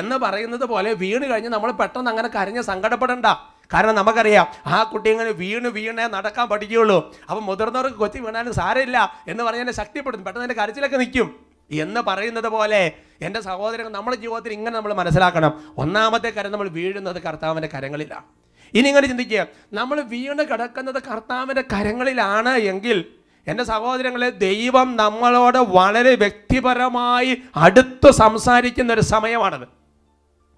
എന്ന് 0.00 0.16
പറയുന്നത് 0.24 0.64
പോലെ 0.72 0.92
വീണ് 1.02 1.24
കഴിഞ്ഞ് 1.32 1.52
നമ്മൾ 1.56 1.72
പെട്ടെന്ന് 1.82 2.10
അങ്ങനെ 2.14 2.30
കരഞ്ഞ് 2.38 2.64
സങ്കടപ്പെടണ്ട. 2.70 3.26
കാരണം 3.72 3.94
നമുക്കറിയാം 3.94 4.46
ആ 4.66 4.82
കുട്ടി 4.82 5.10
ഇങ്ങനെ 5.10 5.30
വീണ് 5.30 5.68
വീണേ 5.68 6.06
നടക്കാൻ 6.06 6.48
പഠിക്കുകയുള്ളൂ. 6.48 7.14
അപ്പം 7.30 7.46
മുതിർന്നവർക്ക് 7.46 7.96
കൊച്ചി 7.96 8.18
വീണാലും 8.18 8.54
സാരമില്ല 8.54 9.24
എന്ന് 9.28 9.44
പറഞ്ഞാൽ 9.44 9.70
ശക്തിപ്പെടും 9.70 10.24
പെട്ടെന്ന് 10.24 10.48
എന്റെ 10.48 10.62
കരച്ചിലൊക്കെ 10.62 10.96
നിൽക്കും. 10.96 11.46
എന്ന് 11.70 12.00
പറയുന്നത് 12.00 12.48
പോലെ 12.48 12.92
എന്റെ 13.20 13.40
സഹോദരങ്ങൾ 13.40 13.90
നമ്മുടെ 13.90 14.16
ജീവിതത്തിൽ 14.16 14.52
ഇങ്ങനെ 14.52 14.76
നമ്മൾ 14.76 14.94
മനസ്സിലാക്കണം. 14.94 15.74
ഒന്നാമത്തെ 15.78 16.30
കാര്യം 16.30 16.52
നമ്മൾ 16.52 16.68
വീഴുന്നത് 16.68 17.22
കർത്താവിന്റെ 17.22 17.68
കരങ്ങളിലാണ് 17.74 18.24
ഇനി 18.74 18.88
ഇങ്ങനെ 18.88 19.06
ചിന്തിക്കുക. 19.06 19.46
നമ്മൾ 19.72 20.00
വീണ് 20.00 20.38
കിടക്കുന്നത് 20.38 21.02
കർത്താവിന്റെ 21.02 21.62
കരങ്ങളിലാണ് 21.62 22.48
എങ്കിൽ 22.48 23.04
എന്റെ 23.46 23.64
സഹോദരങ്ങളെ 23.64 24.30
ദൈവം 24.30 24.96
നമ്മളോട് 24.96 25.58
വളരെ 25.58 26.14
വ്യക്തിപരമായി 26.14 27.42
അടുത്ത് 27.56 28.10
സംസാരിക്കുന്ന 28.10 28.92
ഒരു 28.92 29.00
സമയമാണത്. 29.00 29.68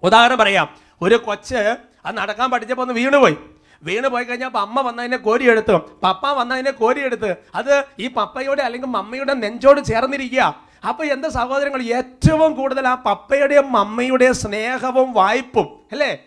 ഉദാഹരണം 0.03 0.37
പറയാം. 0.37 0.69
ഒരു 1.01 1.15
കൊച്ച് 1.15 1.75
അത് 2.05 2.17
നടക്കാൻ 2.17 2.51
പഠിച്ചപ്പോൾ 2.51 2.83
ഒന്ന് 2.83 2.93
വീണുപോയി. 2.93 3.37
വീണ് 3.83 4.07
പോയി 4.07 4.23
കഴിഞ്ഞാൽ 4.23 4.47
അപ്പം 4.47 4.61
അമ്മ 4.61 4.81
വന്നതിനെ 4.81 5.17
കോരിയെടുത്തു. 5.17 5.77
പപ്പ 6.03 6.27
വന്നതിനെ 6.27 6.71
കോരിയെടുത്ത്. 6.71 7.35
അത് 7.55 7.83
ഈ 7.99 8.07
പപ്പയുടെ 8.07 8.61
അല്ലെങ്കിൽ 8.61 8.87
മമ്മയുടെ 8.87 9.33
നെഞ്ചോട് 9.33 9.85
ചേർന്നിരിക്കുക. 9.85 10.69
അപ്പൊ 10.87 11.03
എന്റെ 11.03 11.29
സഹോദരങ്ങൾ? 11.29 11.81
ഏറ്റവും 11.81 12.53
കൂടുതൽ 12.53 12.87
ആ 12.87 12.95
പപ്പയുടെയും 12.95 13.71
മമ്മയുടെയും 13.71 14.35
സ്നേഹവും 14.35 15.13
വായ്പും 15.13 15.67
അല്ലേ? 15.91 16.19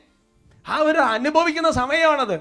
ആ 0.68 0.76
ഒരു 0.76 0.98
അനുഭവിക്കുന്ന 0.98 1.70
സമയമാണത്. 1.70 2.35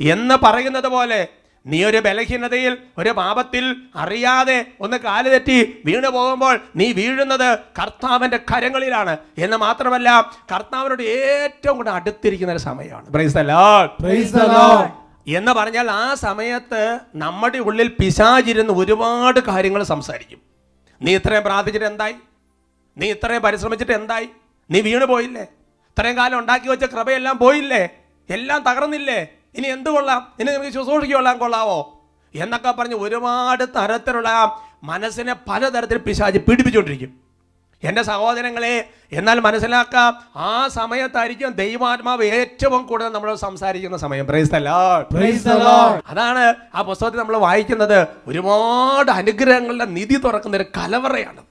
എന്ന് 0.00 0.34
പറയുന്നത് 0.34 0.86
പോലെ 0.86 1.28
നീ 1.66 1.84
ഒരു 1.84 1.98
ബലഹീനതയിൽ 2.06 2.76
ഒരു 2.98 3.10
പാപത്തിൽ 3.10 3.64
അറിയാതെ 3.96 4.58
ഒന്ന് 4.80 4.96
കാൽ 4.96 5.24
തെറ്റി 5.30 5.58
വീണു 5.86 6.08
പോകുമ്പോൾ 6.08 6.60
നീ 6.76 6.92
വീഴുന്നത് 6.92 7.58
കർത്താവിന്റെ 7.78 8.38
കരങ്ങളിലാണ്. 8.50 9.16
എന്ന് 9.38 9.56
മാത്രമല്ല 9.56 10.08
കർത്താവിനോട് 10.52 11.02
ഏറ്റവും 11.02 11.76
കൂടെ 11.76 11.90
അടുത്തിരിക്കുന്ന 11.90 12.52
ഒരു 12.52 12.62
സമയമാണ്. 12.68 13.06
എന്ന് 15.38 15.52
പറഞ്ഞാൽ 15.52 15.90
ആ 15.90 16.14
സമയത്ത് 16.14 16.82
നമ്മുടെ 17.22 17.58
ഉള്ളിൽ 17.58 17.88
പിശാചിരുന്ന് 18.00 18.72
ഒരുപാട് 18.72 19.40
കാര്യങ്ങൾ 19.40 19.82
സംസാരിക്കും. 19.82 20.40
നീ 21.02 21.10
ഇത്രയും 21.16 21.42
പ്രാർത്ഥിച്ചിട്ട് 21.42 21.86
എന്തായി? 21.86 22.16
നീ 22.96 23.06
ഇത്രയും 23.14 23.42
പരിശ്രമിച്ചിട്ട് 23.42 23.92
എന്തായി? 23.92 24.28
നീ 24.70 24.80
വീണു 24.80 25.04
പോയില്ലേ? 25.04 25.44
ഇത്രയും 25.90 26.16
കാലം 26.16 26.38
ഉണ്ടാക്കി 26.38 26.68
വെച്ച 26.68 26.84
കൃപയെല്ലാം 26.84 27.38
പോയില്ലേ? 27.38 27.82
എല്ലാം 28.36 28.60
തകർന്നില്ലേ? 28.68 29.20
ഇനി 29.54 29.68
എന്ത് 29.68 29.90
കൊള്ളാം? 29.90 30.32
ഇനി 30.40 30.50
നിനക്ക് 30.50 30.74
ശുശ്രൂഷയ്ക്ക് 30.74 31.14
കൊള്ളാൻ 31.14 31.38
കൊള്ളാവോ? 31.38 32.02
എന്നൊക്കെ 32.34 32.70
പറഞ്ഞ് 32.70 32.94
ഒരുപാട് 32.94 33.64
തരത്തിലുള്ള 33.64 34.58
മനസ്സിനെ 34.82 35.36
പലതരത്തിൽ 35.48 35.98
പിശാചി 35.98 36.38
പീഡിപ്പിച്ചുകൊണ്ടിരിക്കും. 36.38 37.28
എന്റെ 37.84 38.02
സഹോദരങ്ങളെ 38.02 38.90
എന്നാൽ 39.12 39.40
മനസ്സിലാക്കാം 39.40 40.18
ആ 40.36 40.68
സമയത്തായിരിക്കും 40.68 41.50
ദൈവാത്മാവ് 41.50 42.24
ഏറ്റവും 42.24 42.86
കൂടുതൽ 42.86 43.08
നമ്മൾ 43.08 43.34
സംസാരിക്കുന്ന 43.34 43.96
സമയം. 43.96 44.26
അതാണ് 46.06 46.54
ആ 46.74 46.82
പുസ്തകത്തിൽ 46.82 47.18
നമ്മൾ 47.18 47.36
വായിക്കുന്നത്. 47.36 48.08
ഒരുപാട് 48.26 49.10
അനുഗ്രഹങ്ങളുടെ 49.10 49.84
നിധി 49.84 50.14
തുറക്കുന്ന 50.14 50.56
ഒരു 50.56 50.64
കലവറയാണ്. 50.76 51.42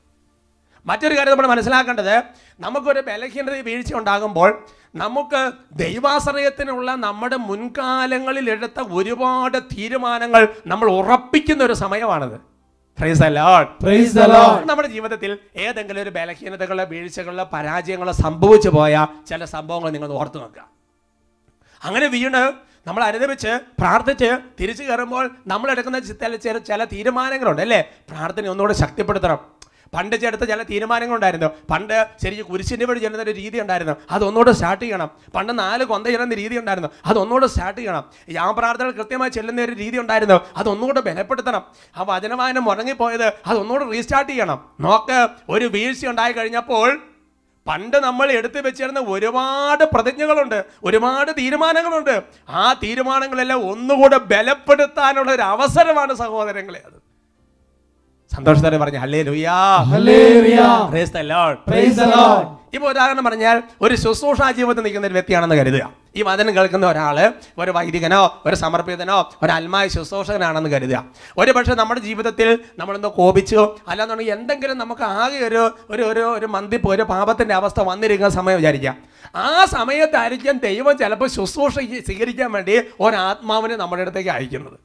മറ്റൊരു 0.86 1.18
കാര്യം 1.18 1.32
നമ്മൾ 1.32 1.48
മനസ്സിലാക്കേണ്ടത് 1.48 2.24
നമുക്കൊരു 2.60 3.00
ബലഹീനത 3.00 3.50
വീഴ്ച 3.50 3.94
ഉണ്ടാകുമ്പോൾ 3.94 4.66
നമുക്ക് 5.04 5.42
ദൈവാശ്രയത്തിനുള്ള 5.82 6.90
നമ്മുടെ 7.06 7.38
മുൻകാലങ്ങളിൽ 7.50 8.46
എടുത്ത 8.56 8.80
ഒരുപാട് 8.98 9.58
തീരുമാനങ്ങൾ 9.74 10.44
നമ്മൾ 10.72 10.88
ഉറപ്പിക്കുന്ന 11.00 11.62
ഒരു 11.64 11.76
സമയമാണത്. 11.84 12.38
നമ്മുടെ 14.72 14.90
ജീവിതത്തിൽ 14.96 15.32
ഏതെങ്കിലും 15.66 16.02
ഒരു 16.06 16.12
ബലഹീനതകളോ 16.18 16.86
വീഴ്ചകളോ 16.94 17.46
പരാജയങ്ങളോ 17.56 18.14
സംഭവിച്ചു 18.26 18.70
പോയ 18.78 18.94
ചില 19.30 19.42
സംഭവങ്ങൾ 19.56 19.90
നിങ്ങൾ 19.96 20.12
ഓർത്തു 20.22 20.40
നോക്കുക. 20.44 20.64
അങ്ങനെ 21.82 22.08
വീണ് 22.16 22.42
നമ്മൾ 22.88 23.04
അനുദപിച്ച് 23.04 23.52
പ്രാർത്ഥിച്ച് 23.80 24.30
തിരിച്ചു 24.60 24.84
കയറുമ്പോൾ 24.84 25.26
നമ്മൾ 25.52 25.68
എടുക്കുന്ന 25.72 26.00
ചില 26.00 26.36
ചില 26.46 26.58
ചില 26.70 26.82
തീരുമാനങ്ങളുണ്ട് 26.94 27.62
അല്ലേ? 27.66 27.80
പ്രാർത്ഥന 28.12 28.48
ഒന്നുകൂടെ 28.54 28.76
ശക്തിപ്പെടുത്തണം. 28.84 29.40
പണ്ട് 29.94 30.16
ചെടുത്ത 30.16 30.42
ചില 30.42 30.64
തീരുമാനങ്ങളുണ്ടായിരുന്നു. 30.64 31.48
പണ്ട് 31.70 32.08
ശരിക്കും 32.24 32.48
കുരിശിന്റെ 32.48 32.86
വഴി 32.86 33.00
ചെല്ലുന്ന 33.00 33.24
ഒരു 33.24 33.32
രീതി 33.32 33.60
ഉണ്ടായിരുന്നു. 33.60 33.96
അതൊന്നുകൂടെ 34.12 34.52
സ്റ്റാർട്ട് 34.52 34.84
ചെയ്യണം. 34.86 35.10
പണ്ട് 35.36 35.60
നാല് 35.60 35.84
കൊന്ത 35.84 36.08
ചെല്ലുന്ന 36.08 36.36
രീതി 36.36 36.58
ഉണ്ടായിരുന്നു. 36.58 36.90
അതൊന്നുകൂടെ 37.06 37.48
സ്റ്റാർട്ട് 37.48 37.82
ചെയ്യണം. 37.82 38.04
യാ 38.30 38.52
പ്രാർത്ഥന 38.52 38.90
കൃത്യമായി 38.90 39.30
ചെല്ലുന്ന 39.30 39.62
ഒരു 39.62 39.72
രീതി 39.72 39.98
ഉണ്ടായിരുന്നു. 39.98 40.40
അതൊന്നുകൂടെ 40.58 41.02
ബലപ്പെടുത്തണം. 41.02 41.64
ആ 41.98 42.06
വചനവായനം 42.08 42.64
മുടങ്ങിപ്പോയത് 42.64 43.26
അതൊന്നുകൂടെ 43.26 43.92
റീസ്റ്റാർട്ട് 43.92 44.32
ചെയ്യണം. 44.32 44.66
നോക്ക് 44.80 45.28
ഒരു 45.50 45.66
വീഴ്ച 45.66 46.08
ഉണ്ടായി 46.08 46.32
കഴിഞ്ഞപ്പോൾ 46.32 47.00
പണ്ട് 47.68 47.98
നമ്മൾ 47.98 48.32
എടുത്തു 48.32 48.60
വെച്ചിരുന്ന 48.60 49.00
ഒരുപാട് 49.00 49.84
പ്രതിജ്ഞകളുണ്ട്. 49.84 50.66
ഒരുപാട് 50.84 51.32
തീരുമാനങ്ങളുണ്ട്. 51.32 52.24
ആ 52.50 52.74
തീരുമാനങ്ങളെല്ലാം 52.74 53.72
ഒന്നുകൂടെ 53.72 54.18
ബലപ്പെടുത്താനുള്ള 54.18 55.32
ഒരു 55.32 55.42
അവസരമാണ് 55.42 56.14
സഹോദരങ്ങളെ 56.14 56.82
അത്. 56.86 57.07
സന്തോഷത്തോടെ 58.32 58.78
പറഞ്ഞു 58.78 59.00
ഹല്ലേ 59.04 59.20
ഇപ്പൊ. 59.22 59.32
ഇപ്പോൾ 62.76 62.90
ഉദാഹരണം 62.94 63.24
പറഞ്ഞാൽ 63.26 63.58
ഒരു 63.82 63.96
ശുശ്രൂഷ 63.96 64.40
ജീവിതത്തിൽ 64.58 64.84
നിൽക്കുന്ന 64.86 65.08
ഒരു 65.08 65.16
വ്യക്തിയാണെന്ന് 65.18 65.56
കരുതുക. 65.60 65.84
ഈ 66.18 66.22
വചനം 66.28 66.56
കേൾക്കുന്ന 66.58 66.86
ഒരാൾ 66.88 67.18
ഒരു 67.62 67.72
വൈദികനോ 67.72 68.22
ഒരു 68.46 68.56
സമർപ്പിതനോ 68.56 69.18
ഒരു 69.44 69.52
അൽമായ 69.52 69.86
ശുശ്രൂഷകനാണെന്ന് 69.88 70.70
കരുതുക. 70.70 71.00
ഒരു 71.38 71.52
പക്ഷേ 71.52 71.74
നമ്മുടെ 71.82 72.02
ജീവിതത്തിൽ 72.02 72.48
നമ്മളെന്തോ 72.80 73.10
കോപിച്ചോ 73.20 73.64
അല്ലാന്നുണ്ടെങ്കിൽ 73.88 74.34
എന്തെങ്കിലും 74.38 74.78
നമുക്ക് 74.78 75.06
ആകെ 75.22 75.40
ഒരു 75.50 75.62
ഒരു 75.94 76.04
ഒരു 76.12 76.24
ഒരു 76.38 76.46
മന്തിപ്പ് 76.56 76.90
ഒരു 76.96 77.06
പാപത്തിന്റെ 77.14 77.54
അവസ്ഥ 77.54 77.80
വന്നിരിക്കുന്ന 77.82 78.32
സമയം 78.40 78.58
വിചാരിക്കാം 78.58 78.98
ആ 79.36 79.66
സമയത്തായിരിക്കും 79.76 80.58
ദൈവം 80.68 80.98
ചിലപ്പോൾ 80.98 81.30
ശുശ്രൂഷ 81.38 81.74
സ്വീകരിക്കാൻ 82.08 82.52
വേണ്ടി 82.52 82.76
ഒരാത്മാവിനെ 83.00 83.76
നമ്മുടെ 83.76 84.02
അടുത്തേക്ക് 84.02 84.30
അയക്കുന്നത്. 84.30 84.78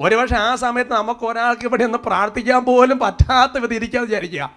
ഒരുപക്ഷെ 0.00 0.36
ആ 0.36 0.54
സമയത്ത് 0.54 0.92
നമുക്ക് 0.92 1.26
ഒരാൾക്ക് 1.26 1.66
ഇവിടെ 1.66 1.84
ഒന്ന് 1.84 1.98
പ്രാർത്ഥിക്കാൻ 1.98 2.64
പോലും 2.64 2.98
പറ്റാത്ത 2.98 3.58
വിധം 3.58 3.74
ഇരിക്കാൻ 3.74 4.02
വിചാരിക്കുക. 4.02 4.50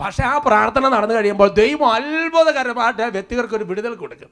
പക്ഷെ 0.00 0.24
ആ 0.24 0.38
പ്രാർത്ഥന 0.38 0.88
നടന്നു 0.88 1.14
കഴിയുമ്പോൾ 1.14 1.48
ദൈവം 1.48 1.92
അത്ഭുതകരമായിട്ട് 1.92 3.02
വ്യക്തികൾക്ക് 3.02 3.54
ഒരു 3.54 3.64
വിടുതൽ 3.64 3.94
കൊടുക്കും. 3.94 4.28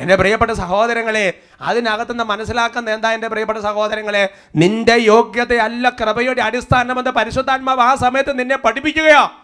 എന്റെ 0.00 0.16
പ്രിയപ്പെട്ട 0.16 0.50
സഹോദരങ്ങളെ 0.50 1.40
അതിനകത്തുനിന്ന് 1.60 2.24
മനസ്സിലാക്കുന്ന 2.24 2.90
എന്താ 2.90 3.12
എന്റെ 3.12 3.28
പ്രിയപ്പെട്ട 3.28 3.58
സഹോദരങ്ങളെ? 3.58 4.28
നിന്റെ 4.56 4.94
യോഗ്യതയല്ല 4.94 5.90
കൃപയുടെ 5.90 6.42
അടിസ്ഥാനമെന്ന് 6.42 7.10
പരിശുദ്ധാത്മാവ് 7.10 7.80
ആ 7.80 7.94
സമയത്ത് 7.94 8.38
നിന്നെ 8.38 8.56
പഠിപ്പിക്കുകയാ. 8.56 9.22
ഹല്ലേലൂയാ 9.22 9.43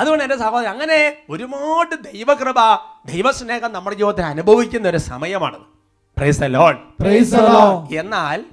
അതുകൊണ്ട് 0.00 0.24
എന്റെ 0.24 0.36
സഹോദരൻ 0.36 0.68
അങ്ങനെ 0.68 1.16
ഒരുപാട് 1.30 1.94
ദൈവകൃപ 2.12 2.58
ദൈവസ്നേഹം 3.06 3.72
നമ്മുടെ 3.72 3.96
ജീവിതത്തിൽ 3.96 4.24
അനുഭവിക്കുന്ന 4.24 4.88
ഒരു 4.88 4.96
സമയമാണത്. 4.96 5.66
Lord. 6.48 7.94
എന്നാൽ 7.94 8.44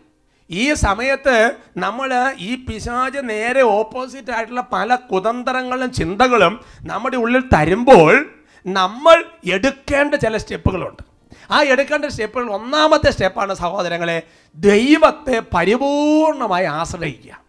ഈ 0.49 0.73
സമയത്ത് 0.73 1.51
നമ്മൾ 1.77 2.35
ഈ 2.37 2.55
പിശാജ് 2.55 3.29
നേരെ 3.29 3.61
ഓപ്പോസിറ്റ് 3.61 4.31
ആയിട്ടുള്ള 4.31 4.61
പല 4.61 4.95
കുതന്ത്രങ്ങളും 4.95 5.93
ചിന്തകളും 5.93 6.61
നമ്മുടെ 6.81 7.17
ഉള്ളിൽ 7.17 7.43
തരുമ്പോൾ 7.53 8.25
നമ്മൾ 8.65 9.25
എടുക്കേണ്ട 9.45 10.15
ചില 10.15 10.37
സ്റ്റെപ്പുകളുണ്ട്. 10.37 11.03
ആ 11.51 11.61
എടുക്കേണ്ട 11.61 12.05
സ്റ്റെപ്പുകൾ 12.05 12.51
ഒന്നാമത്തെ 12.51 13.11
സ്റ്റെപ്പാണ് 13.11 13.53
സഹോദരങ്ങളെ 13.53 14.23
ദൈവത്തെ 14.55 15.41
പരിപൂർണമായി 15.53 16.65
ആശ്രയിക്കുക. 16.65 17.46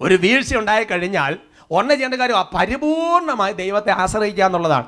ഒരു 0.00 0.14
വീഴ്ച 0.14 0.56
ഉണ്ടായി 0.56 0.84
കഴിഞ്ഞാൽ 0.84 1.38
ഒന്ന് 1.70 1.94
ചെയ്യേണ്ട 1.94 2.14
കാര്യം 2.14 2.36
പരിപൂർണമായി 2.54 3.52
ദൈവത്തെ 3.52 3.90
ആശ്രയിക്കുക 3.90 4.44
എന്നുള്ളതാണ്. 4.44 4.86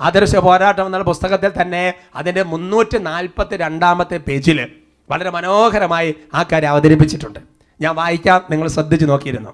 ആദർശ 0.00 0.36
പോരാട്ടം 0.36 0.86
എന്നുള്ള 0.86 1.04
പുസ്തകത്തിൽ 1.04 1.62
തന്നെ 1.62 1.94
അതിന്റെ 2.14 2.42
മുന്നൂറ്റി 2.42 2.98
നാൽപ്പത്തി 2.98 3.56
രണ്ടാമത്തെ 3.56 4.16
പേജിൽ 4.16 4.70
വളരെ 5.10 5.30
മനോഹരമായി 5.30 6.14
ആ 6.34 6.42
കാര്യം 6.42 6.70
അവതരിപ്പിച്ചിട്ടുണ്ട്. 6.70 7.38
ഞാൻ 7.80 7.94
വായിക്കാം 7.94 8.46
നിങ്ങൾ 8.50 8.68
ശ്രദ്ധിച്ചു 8.68 9.06
നോക്കിയിരുന്നു? 9.06 9.52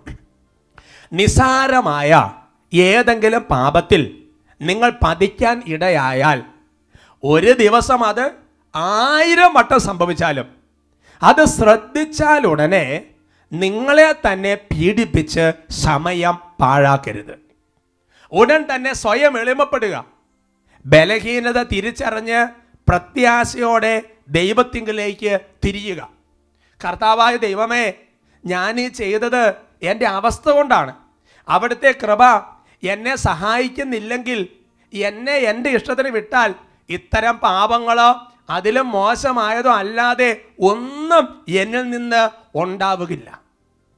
നിസാരമായ 1.12 2.30
ഏതെങ്കിലും 2.74 3.42
പാപത്തിൽ 3.42 4.22
നിങ്ങൾ 4.60 4.92
പതിക്കാൻ 5.04 5.62
ഇടയായാൽ 5.66 6.42
ഒരു 7.24 7.52
ദിവസം 7.52 8.04
അത് 8.04 8.32
ആയിരം 8.76 9.54
വട്ടം 9.54 9.80
സംഭവിച്ചാലും 9.80 10.48
അത് 11.22 11.44
ശ്രദ്ധിച്ചാൽ 11.44 12.46
ഉടനെ 12.46 13.04
നിങ്ങളെ 13.52 14.12
തന്നെ 14.12 14.54
പീഡിപ്പിച്ച് 14.54 15.52
സമയം 15.70 16.38
പാഴാക്കരുത്. 16.61 17.38
ഉടൻ 18.32 18.64
തന്നെ 18.74 18.94
സ്വയം 18.94 19.38
എളിമപ്പെടുക. 19.40 20.04
ബലഹീനത 20.87 21.62
തിരിച്ചറിഞ്ഞ് 21.62 22.46
പ്രത്യാശയോടെ 22.88 24.02
ദൈവത്തിങ്കിലേക്ക് 24.28 25.40
തിരിയുക. 25.64 26.09
കർത്താവായ 26.85 27.37
ദൈവമേ 27.37 27.94
ഞാൻ 28.46 28.80
ഈ 28.80 28.88
ചെയ്തത് 28.88 29.54
എന്റെ 29.82 30.06
അവസ്ഥ 30.06 30.50
കൊണ്ടാണ്. 30.50 30.94
അവിടുത്തെ 31.48 31.94
കൃപ 32.02 32.22
എന്നെ 32.82 33.16
സഹായിക്കുന്നില്ലെങ്കിൽ 33.16 34.48
എന്നെ 34.92 35.32
എന്റെ 35.32 35.70
ഇഷ്ടത്തിന് 35.70 36.09
വിട്ടാൽ 36.09 36.54
ഇത്തരം 36.90 37.37
പാപങ്ങളോ 37.37 38.32
അതിലും 38.50 38.90
മോശമായതോ 38.90 39.72
അല്ലാതെ 39.72 40.40
ഒന്നും 40.61 41.44
എന്നിൽ 41.48 41.90
നിന്ന് 41.90 42.30
ഉണ്ടാവുകയില്ല. 42.56 43.40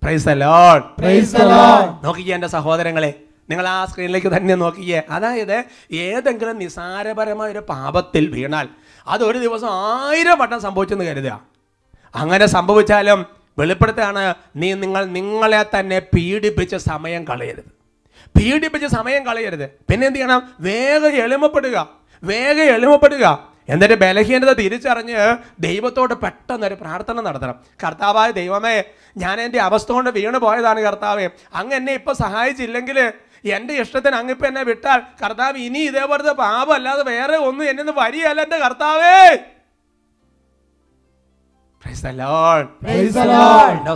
പ്രൈസ് 0.02 0.28
എന്റെ. 0.28 0.82
നോക്കിക്കേ 2.04 2.34
എന്റെ 2.34 2.46
സഹോദരങ്ങളെ 2.46 3.20
നിങ്ങൾ 3.50 3.68
ആ 3.68 3.84
സ്ക്രീനിലേക്ക് 3.84 4.36
തന്നെ 4.36 4.54
നോക്കിയേ 4.54 5.02
അതായത് 5.10 5.64
ഏതെങ്കിലും 5.92 6.58
നിസാരപരമായ 6.58 7.50
ഒരു 7.50 7.58
പാപത്തിൽ 7.58 8.26
വീണാൽ 8.28 8.68
അതൊരു 9.08 9.30
ഒരു 9.30 9.38
ദിവസം 9.38 9.68
ആയിരം 9.70 10.38
വട്ടം 10.38 10.60
സംഭവിച്ചെന്ന് 10.60 11.04
കരുതുക. 11.04 11.40
അങ്ങനെ 12.14 12.46
സംഭവിച്ചാലും 12.46 13.26
വെളിപ്പെടുത്താണ് 13.58 14.34
നീ 14.56 14.74
നിങ്ങൾ 14.74 15.04
നിങ്ങളെ 15.04 15.64
തന്നെ 15.78 15.98
പീഡിപ്പിച്ച് 15.98 16.76
സമയം 16.76 17.24
കളയരുത്. 17.24 17.78
പീഡിപ്പിച്ച് 18.38 18.88
സമയം 18.88 19.26
കളയരുത്. 19.26 19.70
പിന്നെ 19.70 20.06
എന്ത് 20.06 20.18
ചെയ്യണം? 20.18 20.54
വേഗം 20.60 21.12
എളിമപ്പെടുക. 21.12 21.88
വേഗം 22.22 22.74
എളിമപ്പെടുക. 22.74 23.48
എന്നിട്ട് 23.68 23.94
ബലഹീനത 24.02 24.52
തിരിച്ചറിഞ്ഞ് 24.60 25.20
ദൈവത്തോട് 25.60 26.14
പെട്ടെന്നൊരു 26.24 26.76
പ്രാർത്ഥന 26.82 27.20
നടത്തണം. 27.20 27.56
കർത്താവായ 27.84 28.28
ദൈവമേ 28.40 28.76
ഞാൻ 29.16 29.36
എന്റെ 29.40 29.58
അവസ്ഥ 29.68 29.90
കൊണ്ട് 29.92 30.10
വീണ് 30.18 30.38
പോയതാണ് 30.46 30.80
കർത്താവേ. 30.80 31.26
അങ്ങ് 31.54 31.74
എന്നെ 31.74 31.92
ഇപ്പൊ 31.92 32.12
സഹായിച്ചില്ലെങ്കിൽ 32.24 32.98
എന്റെ 33.56 33.74
ഇഷ്ടത്തിന് 33.82 34.16
അങ്ങിപ്പോൾ 34.20 34.46
എന്നെ 34.46 34.62
വിട്ടാൽ 34.62 35.00
കർത്താവ് 35.22 35.58
ഇനി 35.58 35.78
ഇതേപോലത്തെ 35.90 36.34
പാപം 36.44 36.74
അല്ലാതെ 36.74 37.02
വേറെ 37.12 37.36
ഒന്നും 37.48 37.64
എന്നെ 37.70 37.82
നിന്ന് 37.82 38.00
വരികയല്ല 38.02 38.40
എന്റെ 38.46 38.58
കർത്താവേ. 38.58 39.14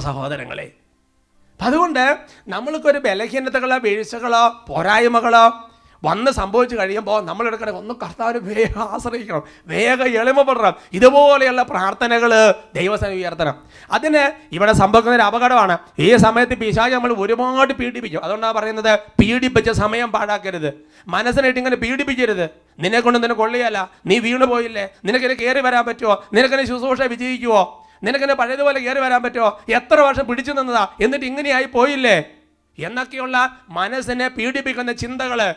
സഹോദരങ്ങളെ 0.08 0.66
അതുകൊണ്ട് 1.60 2.04
നമ്മൾക്കൊരു 2.48 2.98
ബലഹീനതകളോ 2.98 3.76
വീഴ്ചകളോ 3.78 4.44
പോരായ്മകളോ 4.68 5.44
വന്ന് 6.04 6.30
സംഭവിച്ചു 6.30 6.76
കഴിയുമ്പോൾ 6.76 7.24
നമ്മൾ 7.24 7.46
എടുക്കണം 7.46 7.78
ഒന്ന് 7.78 7.94
കർത്താവിന് 8.02 8.38
വേഗം 8.38 8.82
ആശ്രയിക്കണം 8.82 9.42
വേഗം 9.66 10.08
എളിമപ്പെടണം. 10.08 10.74
ഇതുപോലെയുള്ള 10.92 11.62
പ്രാർത്ഥനകൾ 11.62 12.54
ദൈവസേന 12.74 13.12
ഉയർത്തണം. 13.12 13.54
അതിന് 13.92 14.32
ഇവിടെ 14.54 14.72
സംഭവിക്കുന്ന 14.72 15.16
ഒരു 15.16 15.22
അപകടമാണ്. 15.22 15.78
ഈ 15.98 16.16
സമയത്ത് 16.16 16.58
പിശാജ് 16.58 16.94
നമ്മൾ 16.94 17.12
ഒരുപാട് 17.12 17.72
പീഡിപ്പിക്കും 17.72 18.24
അതുകൊണ്ടാണ് 18.24 18.54
പറയുന്നത് 18.54 18.98
പീഡിപ്പിച്ച 19.20 19.70
സമയം 19.70 20.12
പാഴാക്കരുത്. 20.12 20.74
മനസ്സിനായിട്ട് 21.08 21.60
ഇങ്ങനെ 21.60 21.76
പീഡിപ്പിക്കരുത്. 21.76 22.50
നിന്നെ 22.78 23.00
കൊണ്ട് 23.00 23.18
നിന്നെ 23.18 23.34
കൊള്ളിയല്ല 23.34 23.90
നീ 24.06 24.18
വീണു 24.18 24.44
പോയില്ലേ? 24.44 24.88
നിനക്കിനെ 25.04 25.34
കയറി 25.34 25.60
വരാൻ 25.60 25.84
പറ്റുമോ 25.84 26.24
നിനക്കിനെ 26.34 26.66
ശുശ്രൂഷ 26.66 27.02
വിജയിക്കുവോ? 27.02 27.86
നിനക്കിനെ 28.02 28.34
പഴയതുപോലെ 28.34 28.80
കയറി 28.80 29.00
വരാൻ 29.00 29.22
പറ്റുമോ 29.22 29.60
എത്ര 29.68 30.00
വർഷം 30.00 30.26
പിടിച്ചു 30.26 30.52
നിന്നതാ? 30.52 30.88
എന്നിട്ട് 31.00 31.24
ഇങ്ങനെയായി 31.24 31.64
പോയില്ലേ? 31.64 32.24
എന്നൊക്കെയുള്ള 32.78 33.56
മനസ്സിനെ 33.68 34.28
പീഡിപ്പിക്കുന്ന 34.28 34.92
ചിന്തകൾ 34.92 35.54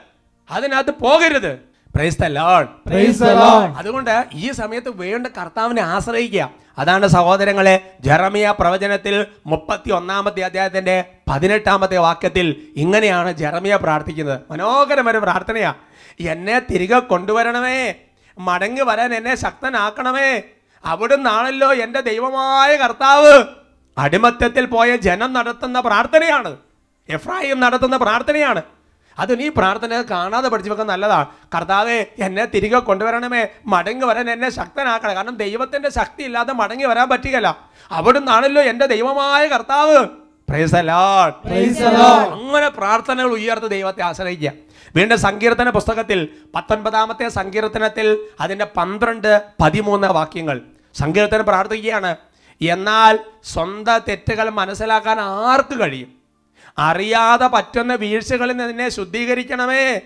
അതിനകത്ത് 0.52 0.92
പോകരുത്. 0.92 1.76
Praise 1.98 2.18
the 2.18 2.30
Lord. 2.30 2.66
Praise 2.66 3.16
the 3.16 3.34
Lord. 3.34 3.78
അതുകൊണ്ട് 3.78 4.26
ഈ 4.34 4.52
സമയത്ത് 4.52 4.90
വേണ്ട 4.90 5.28
കർത്താവിനെ 5.28 5.82
ആശ്രയിക്കുക. 5.82 6.50
അതാണ് 6.78 7.08
സഹോദരങ്ങളെ 7.08 7.94
ജെറമിയ 8.00 8.54
പ്രവചനത്തിൽ 8.60 9.26
മുപ്പത്തി 9.46 9.92
ഒന്നാമത്തെ 9.92 10.42
അദ്ദേഹത്തിന്റെ 10.42 11.06
പതിനെട്ടാമത്തെ 11.28 11.98
വാക്യത്തിൽ 11.98 12.56
ഇങ്ങനെയാണ് 12.76 13.32
ജെറമിയ 13.32 13.76
പ്രാർത്ഥിക്കുന്നത്. 13.76 14.42
മനോഹരമൊരു 14.52 15.18
പ്രാർത്ഥനയാ. 15.18 15.74
എന്നെ 16.20 16.60
തിരികെ 16.60 17.00
കൊണ്ടുവരണമേ. 17.00 17.96
മടങ്ങി 18.40 18.82
വരാൻ 18.82 19.14
എന്നെ 19.14 19.36
ശക്തനാക്കണമേ. 19.36 20.42
അവിടുന്നാണല്ലോ 20.86 21.74
എന്റെ 21.74 22.02
ദൈവമായ 22.02 22.78
കർത്താവ് 22.78 23.44
അടിമത്തത്തിൽ 23.98 24.66
പോയ 24.66 24.96
ജനം 24.96 25.34
നടത്തുന്ന 25.34 25.80
പ്രാർത്ഥനയാണ്. 25.80 26.58
എഫ്രായിം 27.10 27.60
നടത്തുന്ന 27.60 27.98
പ്രാർത്ഥനയാണ്. 27.98 28.62
അത് 29.20 29.40
നീ 29.40 29.50
പ്രാർത്ഥന 29.50 30.04
കാണാതെ 30.12 30.50
പഠിച്ചു 30.50 30.70
വെക്കാൻ 30.70 30.88
നല്ലതാണ് 30.88 31.26
കർത്താവെ 31.56 32.06
എന്നെ 32.20 32.46
തിരികെ 32.46 32.80
കൊണ്ടുവരണമേ. 32.80 33.48
മടങ്ങി 33.66 34.06
വരാൻ 34.06 34.30
എന്നെ 34.30 34.50
ശക്തനാക്കണം. 34.50 35.16
കാരണം 35.16 35.36
ദൈവത്തിന്റെ 35.36 35.90
ശക്തി 35.90 36.24
ഇല്ലാതെ 36.24 36.54
മടങ്ങി 36.54 36.86
വരാൻ 36.86 37.10
പറ്റുകയില്ല. 37.10 37.60
അവിടുന്നാണല്ലോ 37.92 38.62
എന്റെ 38.62 38.86
ദൈവമായ 38.86 39.48
കർത്താവ്. 39.48 40.06
അങ്ങനെ 42.32 42.70
പ്രാർത്ഥനകൾ 42.70 43.32
ഉയർത്ത് 43.32 43.70
ദൈവത്തെ 43.70 44.04
ആശ്രയിക്കുക. 44.04 44.52
വീണ്ടും 44.96 45.18
സങ്കീർത്തന 45.20 45.70
പുസ്തകത്തിൽ 45.70 46.30
പത്തൊൻപതാമത്തെ 46.56 47.30
സങ്കീർത്തനത്തിൽ 47.30 48.20
അതിന്റെ 48.40 48.66
പന്ത്രണ്ട് 48.66 49.42
പതിമൂന്ന് 49.62 50.08
വാക്യങ്ങൾ. 50.08 50.62
സങ്കീർത്തനം 50.94 51.46
പ്രാർത്ഥിക്കുകയാണ്. 51.46 52.16
എന്നാൽ 52.62 53.20
സ്വന്തം 53.44 54.00
തെറ്റുകൾ 54.10 54.50
മനസ്സിലാക്കാൻ 54.50 55.20
ആർക്ക് 55.20 55.80
കഴിയും? 55.80 56.25
അറിയാതെ 56.78 57.48
പറ്റുന്ന 57.48 57.96
വീഴ്ചകളിൽ 57.96 58.58
നിന്ന് 58.58 58.90
ശുദ്ധീകരിക്കണമേ. 58.90 60.02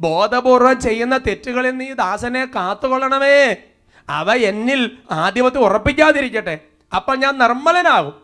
ബോധപൂർവം 0.00 0.80
ചെയ്യുന്ന 0.80 1.16
തെറ്റുകളിൽ 1.16 1.76
നീ 1.76 1.92
ദാസനെ 1.92 2.44
കാത്തുകൊള്ളണമേ. 2.44 3.56
അവ 4.08 4.34
എന്നിൽ 4.34 4.90
ആധിപത്യം 5.10 5.64
ഉറപ്പിക്കാതിരിക്കട്ടെ. 5.64 6.58
അപ്പം 6.96 7.20
ഞാൻ 7.20 7.38
നിർമ്മലനാകും. 7.38 8.14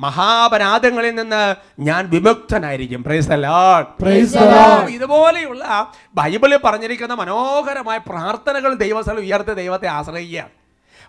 മഹാപരാധങ്ങളിൽ 0.00 1.14
നിന്ന് 1.14 1.54
ഞാൻ 1.78 2.10
വിമുക്തനായിരിക്കും. 2.10 3.04
ഇതുപോലെയുള്ള 4.88 5.92
ബൈബിളിൽ 6.14 6.58
പറഞ്ഞിരിക്കുന്ന 6.64 7.14
മനോഹരമായ 7.14 7.98
പ്രാർത്ഥനകൾ 7.98 8.74
ദൈവസ്ഥലം 8.74 9.18
ഉയർത്തി 9.18 9.52
ദൈവത്തെ 9.52 9.88
ആശ്രയിക്കുകയാണ്. 9.88 10.61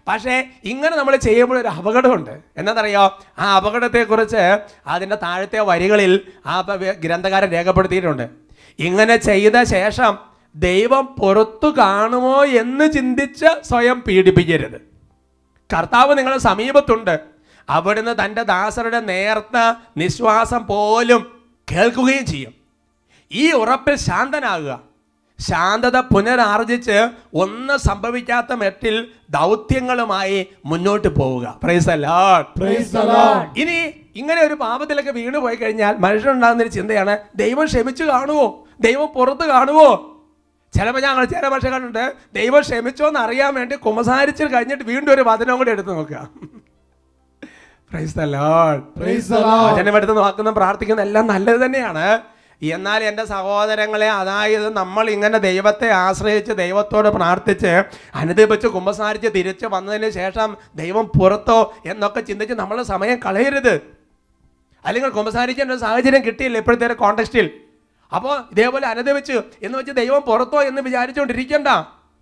പക്ഷേ 0.08 0.48
ഇങ്ങനെ 0.64 0.98
നമ്മൾ 0.98 1.16
ചെയ്യുമ്പോൾ 1.16 1.60
ഒരു 1.60 1.68
അപകടമുണ്ട്. 1.68 2.40
എന്നതറിയോ 2.58 3.20
ആ 3.40 3.56
അപകടത്തെക്കുറിച്ച് 3.56 4.60
അതിന്റെ 4.88 5.16
താഴത്തെ 5.16 5.60
വരികളിൽ 5.60 6.20
ആ 6.46 6.62
ഗ്രന്ഥകാരൻ 7.00 7.50
രേഖപ്പെടുത്തിയിട്ടുണ്ട്. 7.50 8.30
ഇങ്ങനെ 8.80 9.18
ചെയ്ത 9.18 9.64
ശേഷം 9.64 10.18
ദൈവം 10.56 11.06
പുറത്തു 11.06 11.68
കാണുമോ 11.78 12.46
എന്ന് 12.46 12.92
ചിന്തിച്ച് 12.92 13.46
സ്വയം 13.64 14.02
പീഡിപ്പിക്കരുത്. 14.02 14.82
കർത്താവ് 15.78 16.18
നിങ്ങളുടെ 16.18 16.42
സമീപത്തുണ്ട്. 16.42 17.20
അവിടുന്ന് 17.70 18.16
തന്റെ 18.26 18.44
ദാസരുടെ 18.44 19.00
നേർത്ത 19.00 19.74
നിശ്വാസം 19.98 20.66
പോലും 20.66 21.42
കേൾക്കുകയും 21.72 22.26
ചെയ്യും. 22.26 22.54
ഈ 23.32 23.52
ഉറപ്പിൽ 23.52 23.96
ശാന്തനാകുക. 23.96 24.93
ശാന്തത 25.50 25.98
പുനരാർജിച്ച് 26.14 26.98
ഒന്നും 27.44 27.78
സംഭവിക്കാത്ത 27.80 28.54
മെട്ടിൽ 28.54 28.96
ദൗത്യങ്ങളുമായി 29.30 30.40
മുന്നോട്ട് 30.66 31.10
പോവുക. 31.20 31.46
ഇനി 33.62 33.78
ഇങ്ങനെ 34.22 34.40
ഒരു 34.48 34.56
പാപത്തിലൊക്കെ 34.64 35.12
വീണ് 35.12 35.38
പോയി 35.38 35.56
കഴിഞ്ഞാൽ 35.56 35.94
മനുഷ്യനുണ്ടാകുന്ന 36.06 36.66
ഒരു 36.66 36.74
ചിന്തയാണ് 36.78 37.14
ദൈവം 37.36 37.66
ക്ഷമിച്ചു 37.66 38.04
കാണുവോ 38.04 38.48
ദൈവം 38.82 39.08
പുറത്ത് 39.16 39.48
കാണുവോ 39.54 39.90
ചിലപ്പോൾ 40.74 41.02
ഞങ്ങൾ 41.02 41.24
ചില 41.26 41.46
പക്ഷേ 41.48 41.70
കണ്ടിട്ട് 41.70 42.06
ദൈവം 42.36 42.62
ക്ഷമിച്ചോ 42.62 43.06
എന്ന് 43.08 43.20
അറിയാൻ 43.20 43.52
വേണ്ടി 43.56 43.76
കുമസാരിച്ച് 43.88 44.44
കഴിഞ്ഞിട്ട് 44.54 44.86
വീണ്ടും 44.92 45.12
ഒരു 45.14 45.24
വചനം 45.28 45.58
കൂടി 45.58 45.72
എടുത്ത് 45.72 45.92
നോക്കുക 45.98 46.22
പ്രൈസ്. 47.92 48.14
പ്രൈസ്. 48.98 49.34
വചനം 49.68 49.96
എടുത്ത് 49.98 50.14
നോക്കുന്ന 50.18 50.52
പ്രാർത്ഥിക്കുന്ന 50.52 51.02
എല്ലാം 51.02 51.26
നല്ലത് 51.28 51.60
തന്നെയാണ് 51.66 52.06
എന്നാൽ 52.64 53.04
എന്റെ 53.04 53.26
സഹോദരങ്ങളെ 53.26 54.10
അതായത് 54.10 54.74
നമ്മൾ 54.76 55.10
ഇങ്ങനെ 55.10 55.38
ദൈവത്തെ 55.38 55.90
ആശ്രയിച്ച് 55.90 56.52
ദൈവത്തോട് 56.52 57.10
പ്രാർത്ഥിച്ച് 57.10 57.84
അനുദപിച്ച് 58.16 58.68
കുമ്പസാരിച്ച് 58.68 59.28
തിരിച്ച് 59.28 59.66
വന്നതിന് 59.66 60.10
ശേഷം 60.10 60.58
ദൈവം 60.76 61.06
പുറത്തോ 61.20 61.74
എന്നൊക്കെ 61.86 62.20
ചിന്തിച്ച് 62.20 62.54
നമ്മൾ 62.54 62.84
സമയം 62.84 63.20
കളയരുത്. 63.26 63.82
അല്ലെങ്കിൽ 64.86 65.10
കുമ്പസാരിക്കേണ്ട 65.10 65.72
ഒരു 65.72 65.80
സാഹചര്യം 65.80 66.26
കിട്ടിയില്ല 66.26 66.58
ഇപ്പോഴത്തെ 66.58 66.94
കോണ്ടക്സ്റ്റിൽ 66.94 67.52
അപ്പോൾ 68.14 68.44
ഇതേപോലെ 68.52 68.88
അനുദപിച്ച് 68.88 69.32
എന്ന് 69.64 69.78
വെച്ച് 69.78 69.92
ദൈവം 69.92 70.22
പുറത്തോ 70.22 70.62
എന്ന് 70.62 70.82
വിചാരിച്ചുകൊണ്ടിരിക്കണ്ട. 70.82 71.68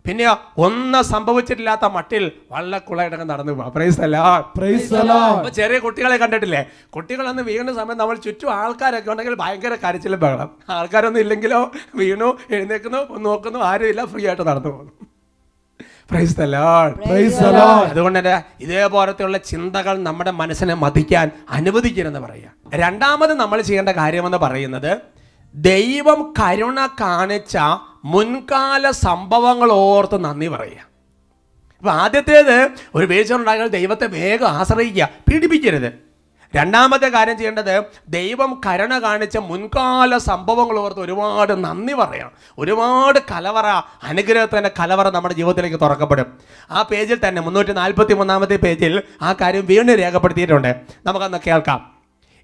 പിന്നെ 0.05 0.25
ഒന്നും 0.57 1.03
സംഭവിച്ചിട്ടില്ലാത്ത 1.03 1.85
മട്ടിൽ 1.95 2.23
വള്ളക്കുളയിടങ്ങ് 2.51 3.27
നടന്നു 3.31 3.53
ചെറിയ 5.57 5.77
കുട്ടികളെ 5.79 6.17
കണ്ടിട്ടില്ലേ? 6.17 6.61
കുട്ടികളൊന്ന് 6.95 7.43
വീണ 7.49 7.67
സമയം 7.71 7.97
നമ്മൾ 7.97 8.15
ചുറ്റും 8.25 8.49
ആൾക്കാരൊക്കെ 8.53 9.11
ഉണ്ടെങ്കിൽ 9.13 9.35
ഭയങ്കര 9.43 9.75
കരച്ചിലും 9.83 10.19
ബഹളം. 10.23 10.49
ആൾക്കാരൊന്നും 10.77 11.21
ഇല്ലെങ്കിലോ 11.25 11.61
വീണു 12.01 12.29
എഴുന്നേക്കുന്നു 12.55 13.01
നോക്കുന്നു 13.27 13.61
ഇല്ല 13.87 14.03
ഫ്രീ 14.13 14.23
ആയിട്ട് 14.27 14.45
നടന്നു 14.49 14.71
പോകുന്നു. 14.71 14.93
അതുകൊണ്ട് 17.85 18.17
തന്നെ 18.19 18.33
ഇതേപോലത്തെയുള്ള 18.61 19.37
ചിന്തകൾ 19.51 19.95
നമ്മുടെ 20.07 20.31
മനസ്സിനെ 20.41 20.75
മതിക്കാൻ 20.83 21.27
അനുവദിക്കരുതെന്ന് 21.49 22.21
പറയാം 22.25 22.51
രണ്ടാമത് 22.73 23.33
നമ്മൾ 23.33 23.59
ചെയ്യേണ്ട 23.67 23.91
കാര്യമെന്ന് 23.99 24.39
പറയുന്നത് 24.45 24.91
ദൈവം 25.55 26.19
കരുണ 26.39 26.79
കാണിച്ച 27.01 27.55
മുൻകാല 28.05 28.91
സംഭവങ്ങൾ 28.91 29.71
ഓർത്ത് 29.71 30.23
നന്ദി 30.23 30.47
പറയുക. 30.47 30.91
അപ്പം 31.77 31.91
ആദ്യത്തേത് 31.91 32.69
ഒരു 32.95 33.05
വീഴ്ച 33.05 33.33
ഉണ്ടായാൽ 33.33 33.67
ദൈവത്തെ 33.67 34.07
വേഗം 34.07 34.47
ആശ്രയിക്കുക 34.47 35.09
പീഡിപ്പിക്കരുത്. 35.31 36.11
രണ്ടാമത്തെ 36.55 37.07
കാര്യം 37.07 37.37
ചെയ്യേണ്ടത് 37.37 37.83
ദൈവം 38.07 38.61
കരുണ 38.65 38.99
കാണിച്ച 38.99 39.37
മുൻകാല 39.37 40.17
സംഭവങ്ങൾ 40.17 40.79
ഓർത്ത് 40.79 40.99
ഒരുപാട് 40.99 41.63
നന്ദി 41.63 41.93
പറയണം 41.93 42.31
ഒരുപാട് 42.57 43.19
കലവറ 43.31 43.65
അനുഗ്രഹത്തിന്റെ 44.03 44.71
കലവറ 44.79 45.09
നമ്മുടെ 45.09 45.33
ജീവിതത്തിലേക്ക് 45.33 45.79
തുറക്കപ്പെടും. 45.79 46.37
ആ 46.71 46.81
പേജിൽ 46.81 47.27
തന്നെ 47.27 47.41
മുന്നൂറ്റി 47.41 47.71
നാൽപ്പത്തി 47.71 48.13
മൂന്നാമത്തെ 48.13 48.55
പേജിൽ 48.55 49.01
ആ 49.21 49.33
കാര്യം 49.33 49.65
വീണ്ടും 49.65 49.95
രേഖപ്പെടുത്തിയിട്ടുണ്ട്. 49.95 50.81
നമുക്കൊന്ന് 51.05 51.37
കേൾക്കാം. 51.47 51.91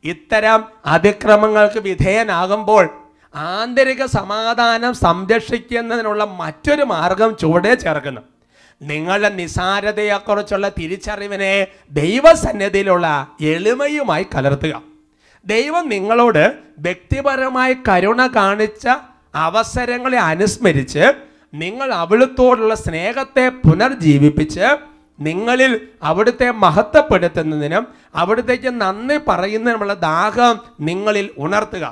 ഇത്തരം 0.03 0.63
അതിക്രമങ്ങൾക്ക് 0.85 1.79
വിധേയനാകുമ്പോൾ 1.79 3.06
ആന്തരിക 3.45 4.03
സമാധാനം 4.17 4.93
സംരക്ഷിക്കുന്നതിനുള്ള 5.05 6.23
മറ്റൊരു 6.41 6.83
മാർഗം 6.93 7.31
ചുവടെ 7.41 7.73
ചേർക്കുന്നു. 7.75 8.21
നിങ്ങളുടെ 8.81 9.29
നിസാരതയെക്കുറിച്ചുള്ള 9.29 10.67
തിരിച്ചറിവിനെ 10.79 11.53
ദൈവസന്നിധിയിലുള്ള 11.91 13.07
എളിമയുമായി 13.41 14.25
കലർത്തുക. 14.35 14.73
ദൈവം 15.45 15.89
നിങ്ങളോട് 15.89 16.43
വ്യക്തിപരമായി 16.79 17.75
കരുണ 17.87 18.27
കാണിച്ച 18.27 18.87
അവസരങ്ങളെ 19.35 20.19
അനുസ്മരിച്ച് 20.31 21.05
നിങ്ങൾ 21.53 21.89
അവിടുത്തോടുള്ള 21.93 22.73
സ്നേഹത്തെ 22.75 23.45
പുനർജീവിപ്പിച്ച് 23.65 24.67
നിങ്ങളിൽ 25.19 25.71
അവിടുത്തെ 26.03 26.51
മഹത്വപ്പെടുത്തുന്നതിനും 26.63 27.87
അവിടുത്തേക്ക് 28.15 28.71
നന്ദി 28.81 29.17
പറയുന്നതിനുമുള്ള 29.27 29.93
ദാഹം 29.93 30.55
നിങ്ങളിൽ 30.79 31.29
ഉണർത്തുക. 31.37 31.85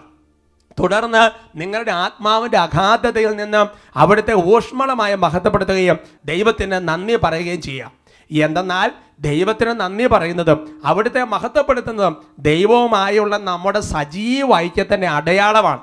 തുടർന്ന് 0.79 1.57
നിങ്ങളുടെ 1.59 1.91
ആത്മാവിന്റെ 1.91 2.57
അഗാധതയിൽ 2.57 3.35
നിന്ന് 3.35 3.65
അവിടുത്തെ 3.95 4.33
ഊഷ്മളമായ 4.33 5.15
മഹത്വപ്പെടുത്തുകയും 5.15 5.99
ദൈവത്തിന് 6.25 6.71
നന്ദി 6.71 7.15
പറയുകയും 7.15 7.61
ചെയ്യാം 7.61 7.91
എന്തെന്നാൽ 8.31 8.91
ദൈവത്തിന് 9.19 9.69
നന്ദി 9.69 10.05
പറയുന്നതും 10.05 10.81
അവിടുത്തെ 10.85 11.23
മഹത്വപ്പെടുത്തുന്നതും 11.23 12.25
ദൈവവുമായുള്ള 12.39 13.38
നമ്മുടെ 13.38 13.79
സജീവ 13.79 14.55
ഐക്യത്തിന്റെ 14.55 15.07
അടയാളമാണ്. 15.07 15.79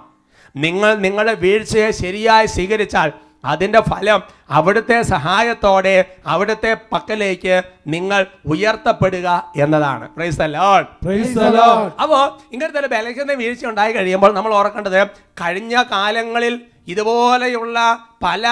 നിങ്ങൾ 0.57 0.95
നിങ്ങളുടെ 0.95 1.33
വീഴ്ചയെ 1.35 1.91
ശരിയായി 1.91 2.47
സ്വീകരിച്ചാൽ 2.47 3.13
അതിന്റെ 3.45 3.81
ഫലം 3.81 4.21
അവിടുത്തെ 4.51 5.03
സഹായത്തോടെ 5.03 6.05
അവിടുത്തെ 6.27 6.77
പക്കലേക്ക് 6.93 7.63
നിങ്ങൾ 7.87 8.27
ഉയർത്തപ്പെടുക 8.47 9.29
എന്നതാണ്. 9.57 10.09
അപ്പോൾ 12.01 12.53
ഇങ്ങനത്തെ 12.53 12.81
ഒരു 12.81 12.87
ബലഹീനത 12.87 13.33
വീഴ്ച 13.33 13.67
ഉണ്ടായി 13.67 13.93
കഴിയുമ്പോൾ 13.93 14.35
നമ്മൾ 14.35 14.55
ഓർക്കേണ്ടത് 14.55 15.01
കഴിഞ്ഞ 15.41 15.83
കാലങ്ങളിൽ 15.91 16.55
ഇതുപോലെയുള്ള 16.89 18.07
പല 18.23 18.47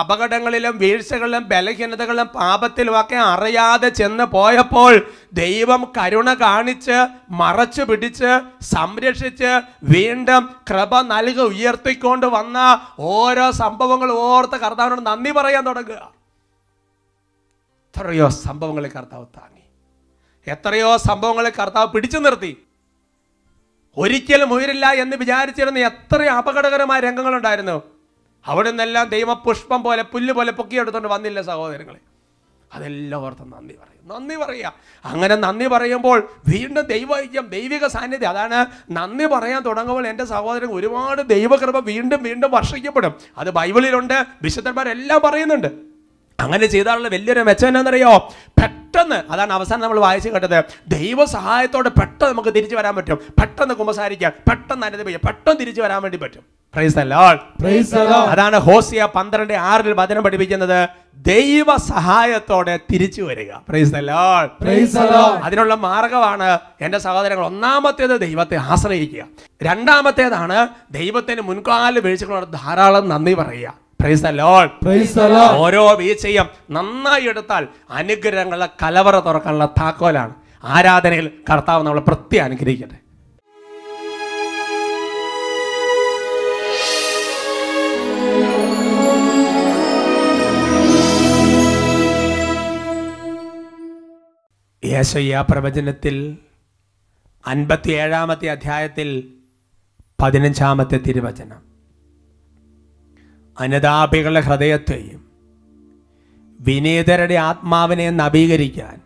അപകടങ്ങളിലും 0.00 0.78
വീഴ്ചകളിലും 0.78 1.48
ബലഹീനതകളിലും 1.48 2.26
പാപത്തിലുമൊക്കെ 2.26 3.16
അറിയാതെ 3.16 3.88
ചെന്ന് 3.88 4.24
പോയപ്പോൾ 4.24 5.10
ദൈവം 5.32 5.92
കരുണ 5.98 6.34
കാണിച്ച് 6.34 7.08
മറച്ചു 7.30 7.82
പിടിച്ച് 7.82 8.64
സംരക്ഷിച്ച് 8.64 9.60
വീണ്ടും 9.84 10.50
കൃപ 10.70 11.00
നൽകി 11.00 11.40
ഉയർത്തിക്കൊണ്ട് 11.40 12.26
വന്ന 12.26 12.86
ഓരോ 12.98 13.50
സംഭവങ്ങൾ 13.50 14.10
ഓർത്ത് 14.10 14.52
കർത്താവിനോട് 14.52 15.06
നന്ദി 15.06 15.30
പറയാൻ 15.30 15.64
തുടങ്ങുക. 15.64 16.12
എത്രയോ 17.96 18.28
സംഭവങ്ങളെ 18.28 18.88
കർത്താവ് 18.88 19.26
താങ്ങി. 19.26 19.62
എത്രയോ 20.46 20.96
സംഭവങ്ങളെ 20.96 21.50
കർത്താവ് 21.50 21.88
പിടിച്ചു 21.88 22.18
നിർത്തി. 22.18 22.56
ഒരിക്കലും 23.96 24.52
ഉയരില്ല 24.52 24.92
എന്ന് 24.92 25.16
വിചാരിച്ചിരുന്ന 25.16 25.78
എത്ര 25.78 26.22
അപകടകരമായ 26.22 27.00
രംഗങ്ങളുണ്ടായിരുന്നു. 27.00 27.82
അവിടെ 28.46 28.68
നിന്നെല്ലാം 28.68 29.08
ദൈവപുഷ്പം 29.08 29.82
പോലെ 29.82 30.02
പുല്ല് 30.02 30.34
പോലെ 30.34 30.52
പൊക്കിയെടുത്തോണ്ട് 30.52 31.08
വന്നില്ല 31.08 31.42
സഹോദരങ്ങളെ. 31.42 31.98
അതെല്ലാം 32.72 33.22
ഓർത്ത് 33.22 33.40
നന്ദി 33.40 33.74
പറയും. 33.74 34.08
നന്ദി 34.08 34.36
പറയുക 34.36 34.72
അങ്ങനെ 35.04 35.34
നന്ദി 35.34 35.66
പറയുമ്പോൾ 35.66 36.28
വീണ്ടും 36.48 36.84
ദൈവൈക്യം 36.84 37.46
ദൈവിക 37.46 37.86
സാന്നിധ്യം. 37.86 38.28
അതാണ് 38.28 38.66
നന്ദി 38.90 39.26
പറയാൻ 39.26 39.62
തുടങ്ങുമ്പോൾ 39.62 40.06
എന്റെ 40.06 40.24
സഹോദരൻ 40.24 40.68
ഒരുപാട് 40.68 41.22
ദൈവകൃപ 41.28 41.78
വീണ്ടും 41.78 42.22
വീണ്ടും 42.22 42.50
വർഷിക്കപ്പെടും. 42.50 43.14
അത് 43.38 43.50
ബൈബിളിലുണ്ട് 43.50 44.26
വിശുദ്ധന്മാരെല്ലാം 44.42 45.20
പറയുന്നുണ്ട്. 45.24 45.91
അങ്ങനെ 46.40 46.66
ചെയ്താലുള്ള 46.66 47.08
വലിയൊരു 47.08 47.40
മെച്ചം 47.40 47.66
എന്നാണെന്നറിയോ 47.66 48.32
പെട്ടെന്ന് 48.62 49.32
അതാണ് 49.32 49.52
അവസാനം 49.52 49.80
നമ്മൾ 49.80 50.00
വായിച്ചു 50.00 50.28
കേട്ടത്. 50.28 50.64
ദൈവ 50.88 51.24
സഹായത്തോടെ 51.24 51.88
പെട്ടെന്ന് 51.88 52.32
നമുക്ക് 52.32 52.48
തിരിച്ചു 52.48 52.76
വരാൻ 52.76 52.96
പറ്റും. 52.96 53.18
പെട്ടെന്ന് 53.40 53.74
കുമ്പസാരിക്കാൻ 53.74 54.32
പെട്ടെന്ന് 54.50 54.86
അനുദപിക്കാം 54.86 55.20
പെട്ടെന്ന് 55.26 55.60
തിരിച്ചു 55.60 55.82
വരാൻ 55.82 56.02
വേണ്ടി 56.02 56.18
പറ്റും. 56.18 56.42
അതാണ് 58.28 58.56
ഹോസിയ 58.56 59.08
പന്ത്രണ്ട് 59.14 59.52
ആറിൽ 59.52 59.92
വചനം 59.92 60.22
പഠിപ്പിക്കുന്നത്. 60.22 60.88
ദൈവ 61.14 61.76
സഹായത്തോടെ 61.76 62.80
തിരിച്ചു 62.92 63.22
വരിക. 63.22 63.52
അതിനുള്ള 65.42 65.74
മാർഗമാണ് 65.74 66.58
എന്റെ 66.80 66.98
സഹോദരങ്ങൾ 66.98 67.44
ഒന്നാമത്തേത് 67.46 68.20
ദൈവത്തെ 68.20 68.56
ആശ്രയിക്കുക. 68.56 69.24
രണ്ടാമത്തേതാണ് 69.62 70.68
ദൈവത്തിന് 70.90 71.40
മുൻകാല 71.40 71.98
വീഴ്ചകളോട് 71.98 72.52
ധാരാളം 72.52 73.08
നന്ദി 73.08 73.34
പറയുക. 73.34 73.74
ഓരോ 75.56 75.94
വീഴ്ചയും 75.94 76.46
നന്നായി 76.70 77.28
എടുത്താൽ 77.28 77.68
അനുഗ്രഹങ്ങളുടെ 77.90 78.68
കലവറ 78.82 79.18
തുറക്കാനുള്ള 79.18 79.66
താക്കോലാണ്. 79.66 80.34
ആരാധനയിൽ 80.64 81.30
കർത്താവ് 81.50 81.86
നമ്മളെ 81.86 82.00
പ്രത്യേകം 82.00 82.44
അനുഗ്രഹിക്കട്ടെ. 82.44 83.02
യേശയ്യ 94.84 95.44
പ്രവചനത്തിൽ 95.50 96.38
അൻപത്തിയേഴാമത്തെ 97.46 98.50
അധ്യായത്തിൽ 98.50 99.32
പതിനഞ്ചാമത്തെ 100.22 100.98
തിരുവചനം. 100.98 101.71
അനുതാപികളുടെ 103.60 104.40
ഹൃദയത്തെയും 104.40 105.24
വിനീതരുടെ 106.60 107.34
ആത്മാവിനെ 107.34 108.10
നവീകരിക്കാൻ 108.10 109.00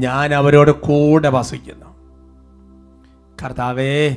ഞാൻ 0.00 0.34
അവരോട് 0.34 0.70
കൂടെ 0.70 1.28
വസിക്കുന്നു. 1.28 1.86
കർത്താവേ 3.42 4.16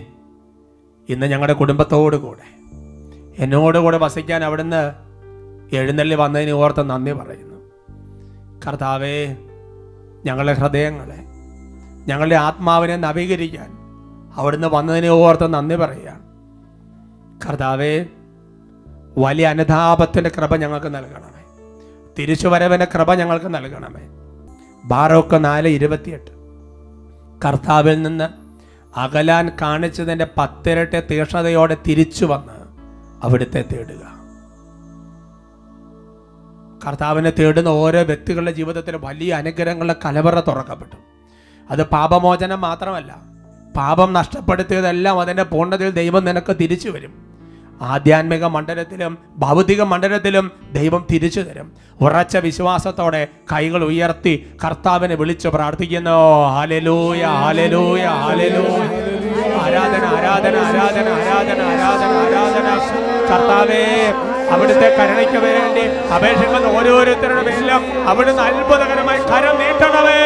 ഇന്ന് 1.10 1.26
ഞങ്ങളുടെ 1.26 1.54
കുടുംബത്തോടു 1.54 2.16
കൂടെ 2.16 2.48
എന്നോട് 3.44 3.78
കൂടെ 3.78 3.98
വസിക്കാൻ 3.98 4.44
അവിടുന്ന് 4.44 4.94
എഴുന്നള്ളി 5.76 6.16
വന്നതിന് 6.16 6.52
ഓർത്ത് 6.52 6.90
നന്ദി 6.90 7.12
പറയുന്നു. 7.12 7.56
കർത്താവേ 8.68 9.36
ഞങ്ങളുടെ 10.26 10.54
ഹൃദയങ്ങളെ 10.54 11.26
ഞങ്ങളുടെ 12.08 12.36
ആത്മാവിനെ 12.36 12.98
നവീകരിക്കാൻ 12.98 13.72
അവിടുന്ന് 14.36 14.68
വന്നതിനെ 14.68 15.10
ഓർത്ത് 15.10 15.54
നന്ദി 15.54 15.76
പറയുകയാണ്. 15.76 16.22
കർത്താവേ 17.48 18.06
വലിയ 19.18 19.48
അനുതാപത്തിന്റെ 19.48 20.32
കൃപ 20.38 20.56
ഞങ്ങൾക്ക് 20.56 20.96
നൽകണമേ. 20.96 21.44
തിരിച്ചുവരവിന്റെ 22.20 22.88
കൃപ 22.96 23.14
ഞങ്ങൾക്ക് 23.14 23.54
നൽകണമേ. 23.54 24.02
ബാറോക്ക് 24.84 25.46
നാല് 25.46 25.68
ഇരുപത്തിയെട്ട്. 25.68 26.32
കർത്താവിൽ 27.46 28.02
നിന്ന് 28.02 28.30
അകലാൻ 29.00 29.52
കാണിച്ചതിന്റെ 29.62 30.28
പത്തിരട്ടെ 30.38 31.08
തീക്ഷ്ണതയോടെ 31.12 31.78
തിരിച്ചു 31.88 32.26
വന്ന് 32.26 32.54
അവിടുത്തെ 33.24 33.66
തേടുക. 33.74 34.16
കർത്താവിനെ 36.88 37.30
തേടുന്ന 37.30 37.70
ഓരോ 37.70 38.02
വ്യക്തികളുടെ 38.02 38.52
ജീവിതത്തിൽ 38.52 38.96
വലിയ 38.96 39.34
അനുഗ്രഹങ്ങളുടെ 39.34 39.96
കലവറ 40.06 40.40
തുറക്കപ്പെട്ടു. 40.40 40.96
അത് 41.70 41.88
പാപമോചനം 41.88 42.62
മാത്രമല്ല 42.62 43.16
പാപം 43.78 44.14
നഷ്ടപ്പെടുത്തിയതെല്ലാം 44.14 45.22
അതിന്റെ 45.22 45.44
പൂർണതയിൽ 45.44 45.90
ദൈവം 45.90 46.26
നിനക്ക് 46.26 46.56
തിരിച്ചു 46.62 46.90
വരും. 46.90 47.35
ആധ്യാത്മിക 47.82 48.46
മണ്ഡലത്തിലും 48.46 49.18
ഭൗതിക 49.38 49.82
മണ്ഡലത്തിലും 49.82 50.52
ദൈവം 50.74 51.06
തിരിച്ചു 51.12 51.42
തരും. 51.42 51.72
ഉറച്ച 52.02 52.38
വിശ്വാസത്തോടെ 52.38 53.28
കൈകൾ 53.54 53.84
ഉയർത്തി 53.84 54.50
കർത്താവിനെ 54.66 55.16
വിളിച്ചു 55.16 55.48
പ്രാർത്ഥിക്കുന്നു. 55.48 56.18
ഹലലൂയ 56.58 57.24
ഹലലൂയ 57.24 58.04
ഹാലലൂയ 58.06 58.82
ആരാധന 59.64 60.06
ആരാധന 60.06 60.56
ആരാധന 60.58 61.08
ആരാധന 61.10 61.62
ആരാധന 61.62 62.12
ആരാധന. 62.24 62.68
കർത്താവേ 63.32 63.84
അവിടുത്തെ 64.52 64.96
കരുണയ്ക്ക് 64.98 65.38
വേണ്ടി 65.38 66.14
അപേക്ഷിക്കുന്ന 66.14 66.78
ഓരോരുത്തരുടെ 66.78 67.44
അവിടുന്ന് 68.10 68.42
അത്ഭുതകരമായി 68.42 69.20
കരം 69.20 69.56
നീട്ടണമേ. 69.60 70.22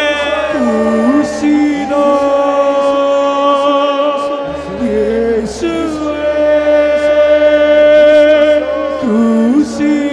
Jesus. 9.60 10.09